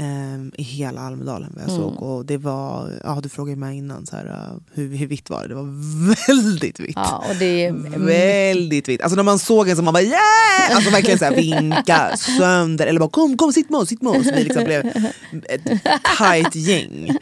Um, 0.00 0.52
I 0.58 0.62
hela 0.62 1.00
Almedalen 1.00 1.52
vad 1.54 1.62
jag 1.62 1.70
mm. 1.70 1.82
såg. 1.82 2.02
Och 2.02 2.26
det 2.26 2.36
var, 2.36 2.92
ja, 3.04 3.20
du 3.22 3.28
frågade 3.28 3.56
mig 3.56 3.76
innan 3.76 4.06
så 4.06 4.16
här, 4.16 4.26
uh, 4.26 4.60
hur, 4.72 4.96
hur 4.96 5.06
vitt 5.06 5.30
var 5.30 5.42
det? 5.42 5.48
Det 5.48 5.54
var 5.54 6.26
väldigt 6.26 6.80
vitt. 6.80 6.96
Ja, 6.96 7.24
och 7.28 7.36
det 7.36 7.64
är... 7.66 7.72
Väldigt 8.06 8.88
vitt. 8.88 9.02
Alltså 9.02 9.16
när 9.16 9.22
man 9.22 9.38
såg 9.38 9.68
en 9.68 9.76
som 9.76 9.84
man 9.84 9.94
bara 9.94 10.02
yeah! 10.02 10.76
Alltså 10.76 10.90
verkligen 10.90 11.18
så 11.18 11.24
här, 11.24 11.36
vinka 11.36 12.16
sönder. 12.16 12.86
Eller 12.86 13.00
bara 13.00 13.10
kom, 13.10 13.36
kom 13.36 13.52
sitt 13.52 13.70
med 13.70 13.80
oss, 13.80 13.88
sitt 13.88 14.02
med 14.02 14.12
oss. 14.12 14.26
Vi 14.26 14.44
liksom 14.44 14.64
blev 14.64 14.86
ett 15.48 15.64
tight 16.18 16.54
gäng. 16.54 17.18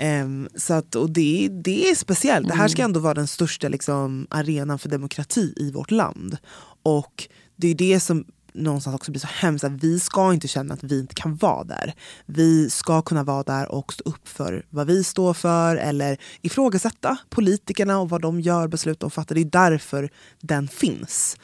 Um, 0.00 0.48
så 0.56 0.74
att, 0.74 0.94
och 0.94 1.10
det, 1.10 1.48
det 1.64 1.90
är 1.90 1.94
speciellt. 1.94 2.48
Det 2.48 2.54
här 2.54 2.68
ska 2.68 2.82
mm. 2.82 2.90
ändå 2.90 3.00
vara 3.00 3.14
den 3.14 3.26
största 3.26 3.68
liksom, 3.68 4.26
arenan 4.30 4.78
för 4.78 4.88
demokrati 4.88 5.54
i 5.56 5.70
vårt 5.70 5.90
land. 5.90 6.36
Och 6.82 7.28
det 7.56 7.68
är 7.68 7.74
det 7.74 8.00
som 8.00 8.24
någonstans 8.56 8.96
också 8.96 9.10
blir 9.10 9.20
så 9.20 9.26
hemskt. 9.26 9.64
Att 9.64 9.84
vi 9.84 10.00
ska 10.00 10.32
inte 10.32 10.48
känna 10.48 10.74
att 10.74 10.84
vi 10.84 11.00
inte 11.00 11.14
kan 11.14 11.36
vara 11.36 11.64
där. 11.64 11.94
Vi 12.26 12.70
ska 12.70 13.02
kunna 13.02 13.24
vara 13.24 13.42
där 13.42 13.72
och 13.72 13.92
stå 13.92 14.10
upp 14.10 14.28
för 14.28 14.66
vad 14.70 14.86
vi 14.86 15.04
står 15.04 15.34
för 15.34 15.76
eller 15.76 16.18
ifrågasätta 16.42 17.16
politikerna 17.30 17.98
och 17.98 18.08
vad 18.10 18.22
de 18.22 18.40
gör, 18.40 18.68
beslut 18.68 19.00
de 19.00 19.10
fattar. 19.10 19.34
Det 19.34 19.40
är 19.40 19.70
därför 19.70 20.10
den 20.40 20.68
finns. 20.68 21.36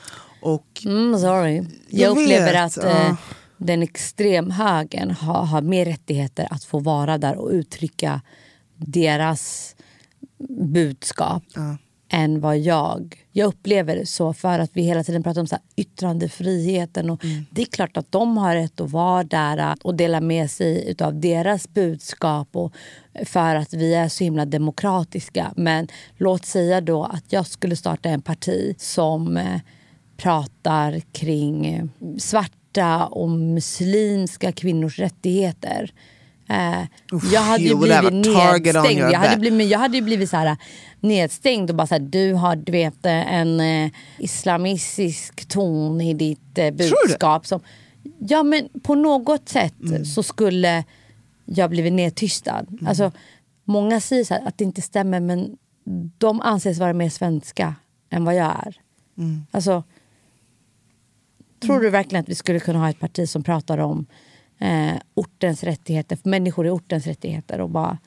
Och, 0.43 0.83
mm, 0.85 1.19
sorry. 1.19 1.57
Jag, 1.57 1.67
jag 1.89 2.11
upplever 2.11 2.53
vet, 2.53 2.79
att 2.79 2.85
eh, 2.85 3.15
den 3.57 3.83
extremhögern 3.83 5.11
har, 5.11 5.45
har 5.45 5.63
mer 5.63 5.85
rättigheter 5.85 6.49
att 6.51 6.65
få 6.65 6.79
vara 6.79 7.19
där 7.19 7.37
och 7.37 7.51
uttrycka 7.51 8.21
deras 8.77 9.75
budskap 10.49 11.43
ja. 11.55 11.77
Än 12.13 12.41
vad 12.41 12.59
jag... 12.59 13.19
Jag 13.35 13.47
upplever 13.47 13.97
det 13.97 14.07
så 14.07 14.33
för 14.33 14.59
att 14.59 14.71
vi 14.73 14.83
hela 14.83 15.05
tiden 15.05 15.23
pratar 15.23 15.41
om 15.41 15.47
så 15.47 15.57
yttrandefriheten. 15.77 17.11
Och 17.11 17.25
mm. 17.25 17.45
Det 17.51 17.63
är 17.63 17.67
klart 17.67 17.97
att 17.97 18.13
de 18.13 18.37
har 18.37 18.55
rätt 18.55 18.81
att 18.81 18.91
vara 18.91 19.25
där 19.25 19.75
och 19.83 19.95
dela 19.95 20.21
med 20.21 20.51
sig 20.51 20.95
av 21.01 21.21
deras 21.21 21.69
budskap 21.69 22.49
och 22.53 22.73
för 23.25 23.55
att 23.55 23.75
vi 23.75 23.95
är 23.95 24.09
så 24.09 24.25
himla 24.25 24.45
demokratiska. 24.45 25.53
Men 25.57 25.89
låt 26.17 26.45
säga 26.45 26.81
då 26.81 27.05
att 27.05 27.33
jag 27.33 27.47
skulle 27.47 27.77
starta 27.77 28.09
en 28.09 28.23
parti 28.23 28.75
som 28.79 29.37
eh, 29.37 29.61
pratar 30.17 31.01
kring 31.13 31.67
eh, 31.67 31.85
svarta 32.19 33.07
och 33.07 33.31
muslimska 33.31 34.53
kvinnors 34.53 34.99
rättigheter 34.99 35.93
Eh, 36.49 36.85
jag 37.33 37.41
hade 37.41 37.65
ju 37.65 37.77
blivit 37.77 38.13
nedstängd. 38.13 38.99
Jag 38.99 39.19
hade 39.19 39.37
blivit, 39.41 39.71
jag 39.71 39.79
hade 39.79 40.03
blivit 40.03 40.31
så 40.31 40.37
här, 40.37 40.57
nedstängd 41.01 41.71
och 41.71 41.77
bara 41.77 41.87
så 41.87 41.95
här, 41.95 42.03
du 42.03 42.33
har 42.35 42.57
du 42.57 42.73
vet, 42.73 43.07
en 43.07 43.61
eh, 43.61 43.91
islamistisk 44.19 45.49
ton 45.49 46.01
i 46.01 46.15
ditt 46.15 46.59
eh, 46.59 46.71
budskap. 46.71 47.47
Som, 47.47 47.61
ja 48.19 48.43
men 48.43 48.69
på 48.83 48.95
något 48.95 49.49
sätt 49.49 49.81
mm. 49.81 50.05
så 50.05 50.23
skulle 50.23 50.85
jag 51.45 51.71
blivit 51.71 51.93
nedtystad. 51.93 52.67
Mm. 52.71 52.87
Alltså, 52.87 53.13
många 53.65 54.01
säger 54.01 54.31
här, 54.31 54.49
att 54.49 54.59
det 54.59 54.65
inte 54.65 54.83
stämmer 54.83 55.21
men 55.21 55.57
de 56.19 56.41
anses 56.41 56.79
vara 56.79 56.93
mer 56.93 57.11
svenska 57.11 57.75
än 58.11 58.25
vad 58.25 58.35
jag 58.35 58.47
är. 58.67 58.77
Mm. 59.19 59.47
Alltså, 59.51 59.83
Tror 61.63 61.81
du 61.81 61.91
verkligen 61.91 62.23
att 62.23 62.29
vi 62.29 62.35
skulle 62.35 62.61
kunna 62.61 62.79
ha 62.79 62.91
ett 62.91 63.01
parti 63.01 63.29
som 63.29 63.43
pratar 63.43 63.79
om 63.79 64.07
eh, 64.63 65.01
ortens 65.15 65.65
rättigheter, 65.65 66.17
för 66.17 66.29
människor 66.29 66.67
i 66.67 66.71
ortens 66.71 67.07
rättigheter 67.07 67.61
och 67.61 67.71
bara 67.71 67.99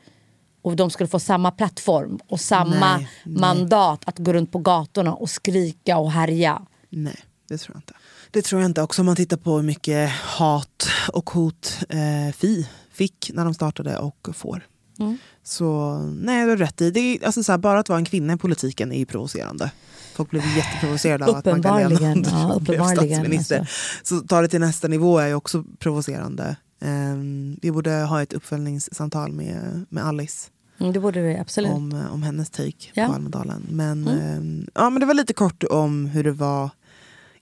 och 0.62 0.76
de 0.76 0.90
skulle 0.90 1.08
få 1.08 1.20
samma 1.20 1.52
plattform 1.52 2.20
och 2.28 2.40
samma 2.40 2.98
nej, 2.98 3.10
mandat 3.26 4.00
nej. 4.06 4.10
att 4.10 4.20
gå 4.20 4.34
runt 4.34 4.52
på 4.52 4.60
gatorna 4.60 5.14
och 5.14 5.30
skrika 5.30 5.98
och 5.98 6.12
härja. 6.12 6.62
Nej, 6.90 7.20
det 7.48 7.58
tror 7.58 7.76
jag 7.76 7.80
inte. 7.80 7.94
Det 8.32 8.42
tror 8.42 8.62
jag 8.62 8.70
inte. 8.70 8.82
Också 8.82 9.02
om 9.02 9.06
man 9.06 9.16
tittar 9.16 9.38
på 9.38 9.56
hur 9.56 9.64
mycket 9.64 10.12
hat 10.12 10.88
och 11.14 11.30
hot 11.30 11.80
eh, 11.90 12.34
Fi 12.34 12.68
fick 12.92 13.32
när 13.34 13.46
de 13.46 13.54
startade 13.54 13.98
och 13.98 14.28
får. 14.34 14.68
Mm. 15.00 15.18
Så 15.44 15.98
nej, 16.00 16.44
du 16.44 16.50
har 16.50 16.58
rätt 16.58 16.82
i. 16.82 16.92
Det 16.92 17.00
är, 17.00 17.26
alltså, 17.26 17.44
så 17.44 17.52
här, 17.52 17.60
bara 17.60 17.80
att 17.80 17.90
vara 17.90 18.00
en 18.00 18.06
kvinna 18.06 18.34
i 18.34 18.38
politiken 18.38 18.92
är 18.92 18.98
ju 18.98 19.06
provocerande. 19.06 19.72
Folk 20.16 20.30
blev 20.30 20.44
jätteprovocerade 20.58 21.26
av 21.26 21.36
att 21.36 21.46
Magdalena 21.46 22.16
ja, 22.26 22.60
blev 22.60 22.84
statsminister. 22.84 23.60
Alltså. 23.60 23.76
Så 24.04 24.28
ta 24.28 24.42
det 24.42 24.48
till 24.48 24.60
nästa 24.60 24.88
nivå 24.88 25.20
är 25.20 25.28
ju 25.28 25.34
också 25.34 25.64
provocerande. 25.80 26.56
Um, 26.82 27.60
vi 27.62 27.72
borde 27.72 27.92
ha 27.92 28.22
ett 28.22 28.34
uppföljningssamtal 28.34 29.32
med, 29.32 29.86
med 29.90 30.06
Alice. 30.06 30.50
Mm, 30.80 30.94
det 30.94 31.00
borde 31.00 31.22
vi 31.22 31.38
absolut. 31.38 31.72
Om, 31.72 32.06
om 32.12 32.24
hennes 32.24 32.50
take 32.50 32.92
ja. 32.94 33.08
på 33.08 33.14
Almedalen. 33.14 33.68
Men, 33.70 34.08
mm. 34.08 34.38
um, 34.38 34.68
ja, 34.74 34.90
men 34.90 35.00
det 35.00 35.06
var 35.06 35.14
lite 35.14 35.34
kort 35.34 35.64
om 35.64 36.06
hur 36.06 36.24
det 36.24 36.32
var 36.32 36.70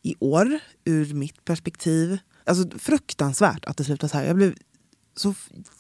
i 0.02 0.16
år 0.20 0.60
ur 0.86 1.14
mitt 1.14 1.46
perspektiv. 1.46 2.18
Alltså 2.46 2.78
fruktansvärt 2.80 3.66
att 3.66 3.78
det 3.78 3.84
slutade 3.84 4.10
så 4.10 4.18
här. 4.18 4.26
Jag 4.26 4.36
blev 4.36 4.54
så 5.16 5.34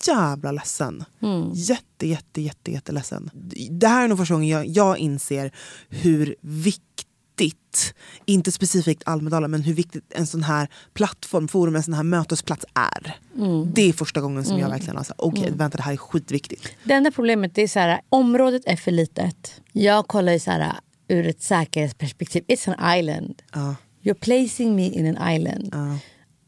jävla 0.07 0.51
ledsen. 0.51 1.05
Mm. 1.21 1.51
Jätte, 1.53 2.07
jätte, 2.07 2.41
jätte, 2.41 2.71
jätteledsen. 2.71 3.29
Det 3.71 3.87
här 3.87 4.03
är 4.03 4.07
nog 4.07 4.17
första 4.17 4.33
gången 4.33 4.49
jag, 4.49 4.67
jag 4.67 4.97
inser 4.97 5.51
hur 5.89 6.35
viktigt, 6.41 7.95
inte 8.25 8.51
specifikt 8.51 9.03
Almedalen, 9.05 9.51
men 9.51 9.61
hur 9.61 9.73
viktigt 9.73 10.03
en 10.09 10.27
sån 10.27 10.43
här 10.43 10.67
plattform, 10.93 11.47
forum, 11.47 11.75
en 11.75 11.83
sån 11.83 11.93
här 11.93 12.03
mötesplats 12.03 12.65
är. 12.73 13.17
Mm. 13.37 13.73
Det 13.73 13.81
är 13.81 13.93
första 13.93 14.21
gången 14.21 14.45
som 14.45 14.53
jag 14.53 14.59
mm. 14.59 14.71
verkligen 14.71 14.97
har 14.97 15.03
sagt, 15.03 15.19
okej 15.19 15.39
okay, 15.39 15.47
mm. 15.47 15.57
vänta 15.57 15.77
det 15.77 15.83
här 15.83 15.93
är 15.93 15.97
skitviktigt. 15.97 16.67
Det 16.83 16.93
enda 16.93 17.11
problemet 17.11 17.57
är 17.57 17.67
så 17.67 17.79
här, 17.79 18.01
området 18.09 18.61
är 18.65 18.75
för 18.75 18.91
litet. 18.91 19.61
Jag 19.71 20.07
kollar 20.07 20.33
ju 20.33 20.39
så 20.39 20.51
här, 20.51 20.73
ur 21.07 21.27
ett 21.27 21.41
säkerhetsperspektiv, 21.41 22.43
it's 22.47 22.73
an 22.73 22.99
island. 22.99 23.41
Uh. 23.55 23.73
You're 24.03 24.19
placing 24.19 24.75
me 24.75 24.87
in 24.87 25.17
an 25.17 25.35
island. 25.35 25.75
Uh. 25.75 25.95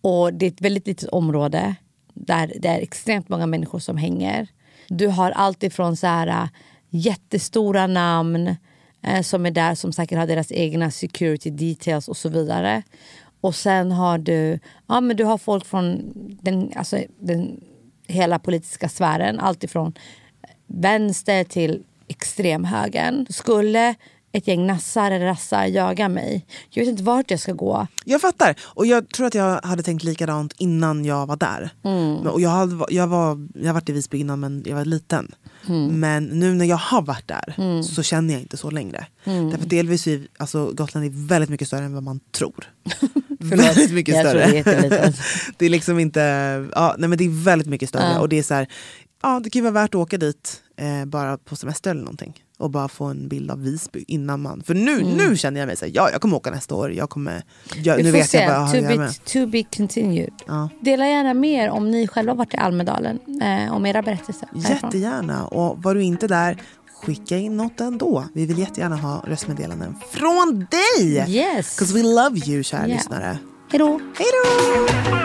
Och 0.02 0.34
det 0.34 0.46
är 0.46 0.52
ett 0.52 0.62
väldigt 0.62 0.88
litet 0.88 1.10
område 1.10 1.76
där 2.16 2.54
det 2.60 2.68
är 2.68 2.82
extremt 2.82 3.30
många 3.30 3.46
människor 3.46 3.80
som 3.80 3.98
hänger. 3.98 4.48
Du 4.88 5.08
har 5.08 5.32
allt 5.32 5.64
ifrån 5.64 5.98
så 5.98 6.08
här, 6.08 6.28
äh, 6.28 6.48
jättestora 6.90 7.88
namn 7.88 8.56
eh, 9.02 9.22
som 9.22 9.46
är 9.46 9.52
där 9.52 9.76
som 9.76 9.94
säkert 9.94 10.18
har 10.18 10.28
deras 10.28 10.52
egna 10.52 10.92
security 10.92 11.50
details 11.50 12.08
och 12.08 12.18
så 12.18 12.30
vidare. 12.30 12.84
Och 13.42 13.56
sen 13.56 13.92
har 13.92 14.18
du, 14.18 14.60
ja, 14.88 15.02
men 15.02 15.18
du 15.18 15.24
har 15.24 15.38
folk 15.38 15.66
från 15.66 16.12
den, 16.42 16.72
alltså, 16.76 17.00
den 17.20 17.62
hela 18.08 18.40
politiska 18.40 18.90
sfären. 18.90 19.40
Allt 19.40 19.64
ifrån 19.64 19.94
vänster 20.68 21.44
till 21.44 21.84
extremhögern. 22.08 23.26
Skulle 23.30 23.96
ett 24.36 24.48
gäng 24.48 24.68
nassar 24.68 25.12
eller 25.12 25.26
rassar 25.26 25.66
jagar 25.66 26.10
mig. 26.10 26.46
Jag 26.70 26.84
vet 26.84 26.90
inte 26.90 27.04
vart 27.04 27.32
jag 27.32 27.40
ska 27.40 27.54
gå. 27.54 27.88
Jag 28.06 28.22
fattar. 28.22 28.56
Och 28.62 28.86
jag 28.86 29.10
tror 29.10 29.28
att 29.28 29.36
jag 29.36 29.62
hade 29.64 29.84
tänkt 29.84 30.04
likadant 30.04 30.54
innan 30.58 31.06
jag 31.06 31.26
var 31.26 31.36
där. 31.36 31.70
Mm. 31.84 32.18
Och 32.18 32.42
jag, 32.42 32.50
hade, 32.50 32.86
jag, 32.90 33.08
var, 33.08 33.48
jag 33.54 33.68
har 33.68 33.74
varit 33.74 33.90
i 33.90 33.92
Visby 33.92 34.18
innan 34.18 34.40
men 34.40 34.64
jag 34.66 34.76
var 34.76 34.86
liten. 34.86 35.32
Mm. 35.68 36.00
Men 36.00 36.26
nu 36.26 36.54
när 36.54 36.66
jag 36.66 36.78
har 36.78 37.02
varit 37.02 37.28
där 37.28 37.56
mm. 37.58 37.84
så 37.84 38.04
känner 38.04 38.34
jag 38.34 38.42
inte 38.42 38.58
så 38.58 38.72
längre. 38.72 39.08
Mm. 39.24 39.50
Därför 39.50 39.66
delvis 39.66 40.08
är 40.08 40.28
alltså, 40.38 40.72
Gotland 40.74 41.06
är 41.06 41.28
väldigt 41.28 41.50
mycket 41.50 41.68
större 41.68 41.86
än 41.86 41.94
vad 41.94 42.04
man 42.04 42.20
tror. 42.32 42.72
väldigt 43.40 43.92
mycket 43.92 44.16
större. 44.20 44.52
Det 44.52 44.58
är, 44.58 45.14
det 45.58 45.66
är 45.66 45.70
liksom 45.70 46.00
inte, 46.00 46.20
ja, 46.76 46.96
nej 46.98 47.10
men 47.10 47.18
det 47.18 47.26
är 47.26 47.44
väldigt 47.44 47.68
mycket 47.68 47.90
större. 47.90 48.20
Och 48.20 48.30
det 48.30 48.40
är 48.40 48.44
så 48.44 48.54
här, 48.54 48.68
ja 49.22 49.40
det 49.44 49.50
kan 49.50 49.60
ju 49.60 49.64
vara 49.64 49.84
värt 49.84 49.90
att 49.90 50.02
åka 50.02 50.18
dit 50.18 50.62
eh, 50.78 51.06
bara 51.06 51.38
på 51.38 51.56
semester 51.56 51.92
eller 51.92 52.02
någonting 52.02 52.45
och 52.58 52.70
bara 52.70 52.88
få 52.88 53.06
en 53.06 53.28
bild 53.28 53.52
av 53.52 53.62
Visby 53.64 54.06
innan 54.08 54.42
man... 54.42 54.64
För 54.64 54.74
nu, 54.74 55.02
mm. 55.02 55.14
nu 55.14 55.38
känner 55.38 55.60
jag 55.60 55.68
mig 55.68 55.78
så 55.78 55.86
här, 55.86 55.92
ja 55.96 56.10
jag 56.12 56.22
kommer 56.22 56.38
åka 56.38 56.52
nästa 56.52 56.76
år. 56.76 56.92
Jag 56.92 57.10
kommer, 57.10 57.44
jag, 57.84 58.04
nu 58.04 58.12
vet 58.12 58.30
se. 58.30 58.38
jag 58.38 58.48
vad 58.48 58.56
jag 58.56 58.84
har 58.84 58.96
to, 58.96 58.98
be, 58.98 59.14
to 59.26 59.48
be 59.48 59.64
continued. 59.78 60.34
Ja. 60.48 60.70
Dela 60.82 61.08
gärna 61.08 61.34
mer 61.34 61.70
om 61.70 61.92
ni 61.92 62.08
själva 62.08 62.34
varit 62.34 62.54
i 62.54 62.58
Almedalen. 62.58 63.20
Eh, 63.42 63.74
om 63.74 63.86
era 63.86 64.02
berättelser. 64.02 64.50
Jättegärna. 64.54 65.46
Och 65.46 65.84
var 65.84 65.96
du 65.96 66.04
inte 66.04 66.28
där, 66.28 66.62
skicka 67.04 67.38
in 67.38 67.58
något 67.58 67.82
ändå. 67.82 68.26
Vi 68.34 68.46
vill 68.46 68.60
jättegärna 68.60 68.96
ha 68.96 69.24
röstmeddelanden 69.28 69.96
från 70.12 70.68
dig! 70.72 71.26
Yes. 71.28 71.76
Because 71.76 71.94
we 71.94 72.04
love 72.04 72.40
you 72.40 72.64
kära 72.64 72.88
yeah. 72.88 72.98
lyssnare. 72.98 73.38
Hejdå. 73.72 74.00
Hejdå. 74.18 75.25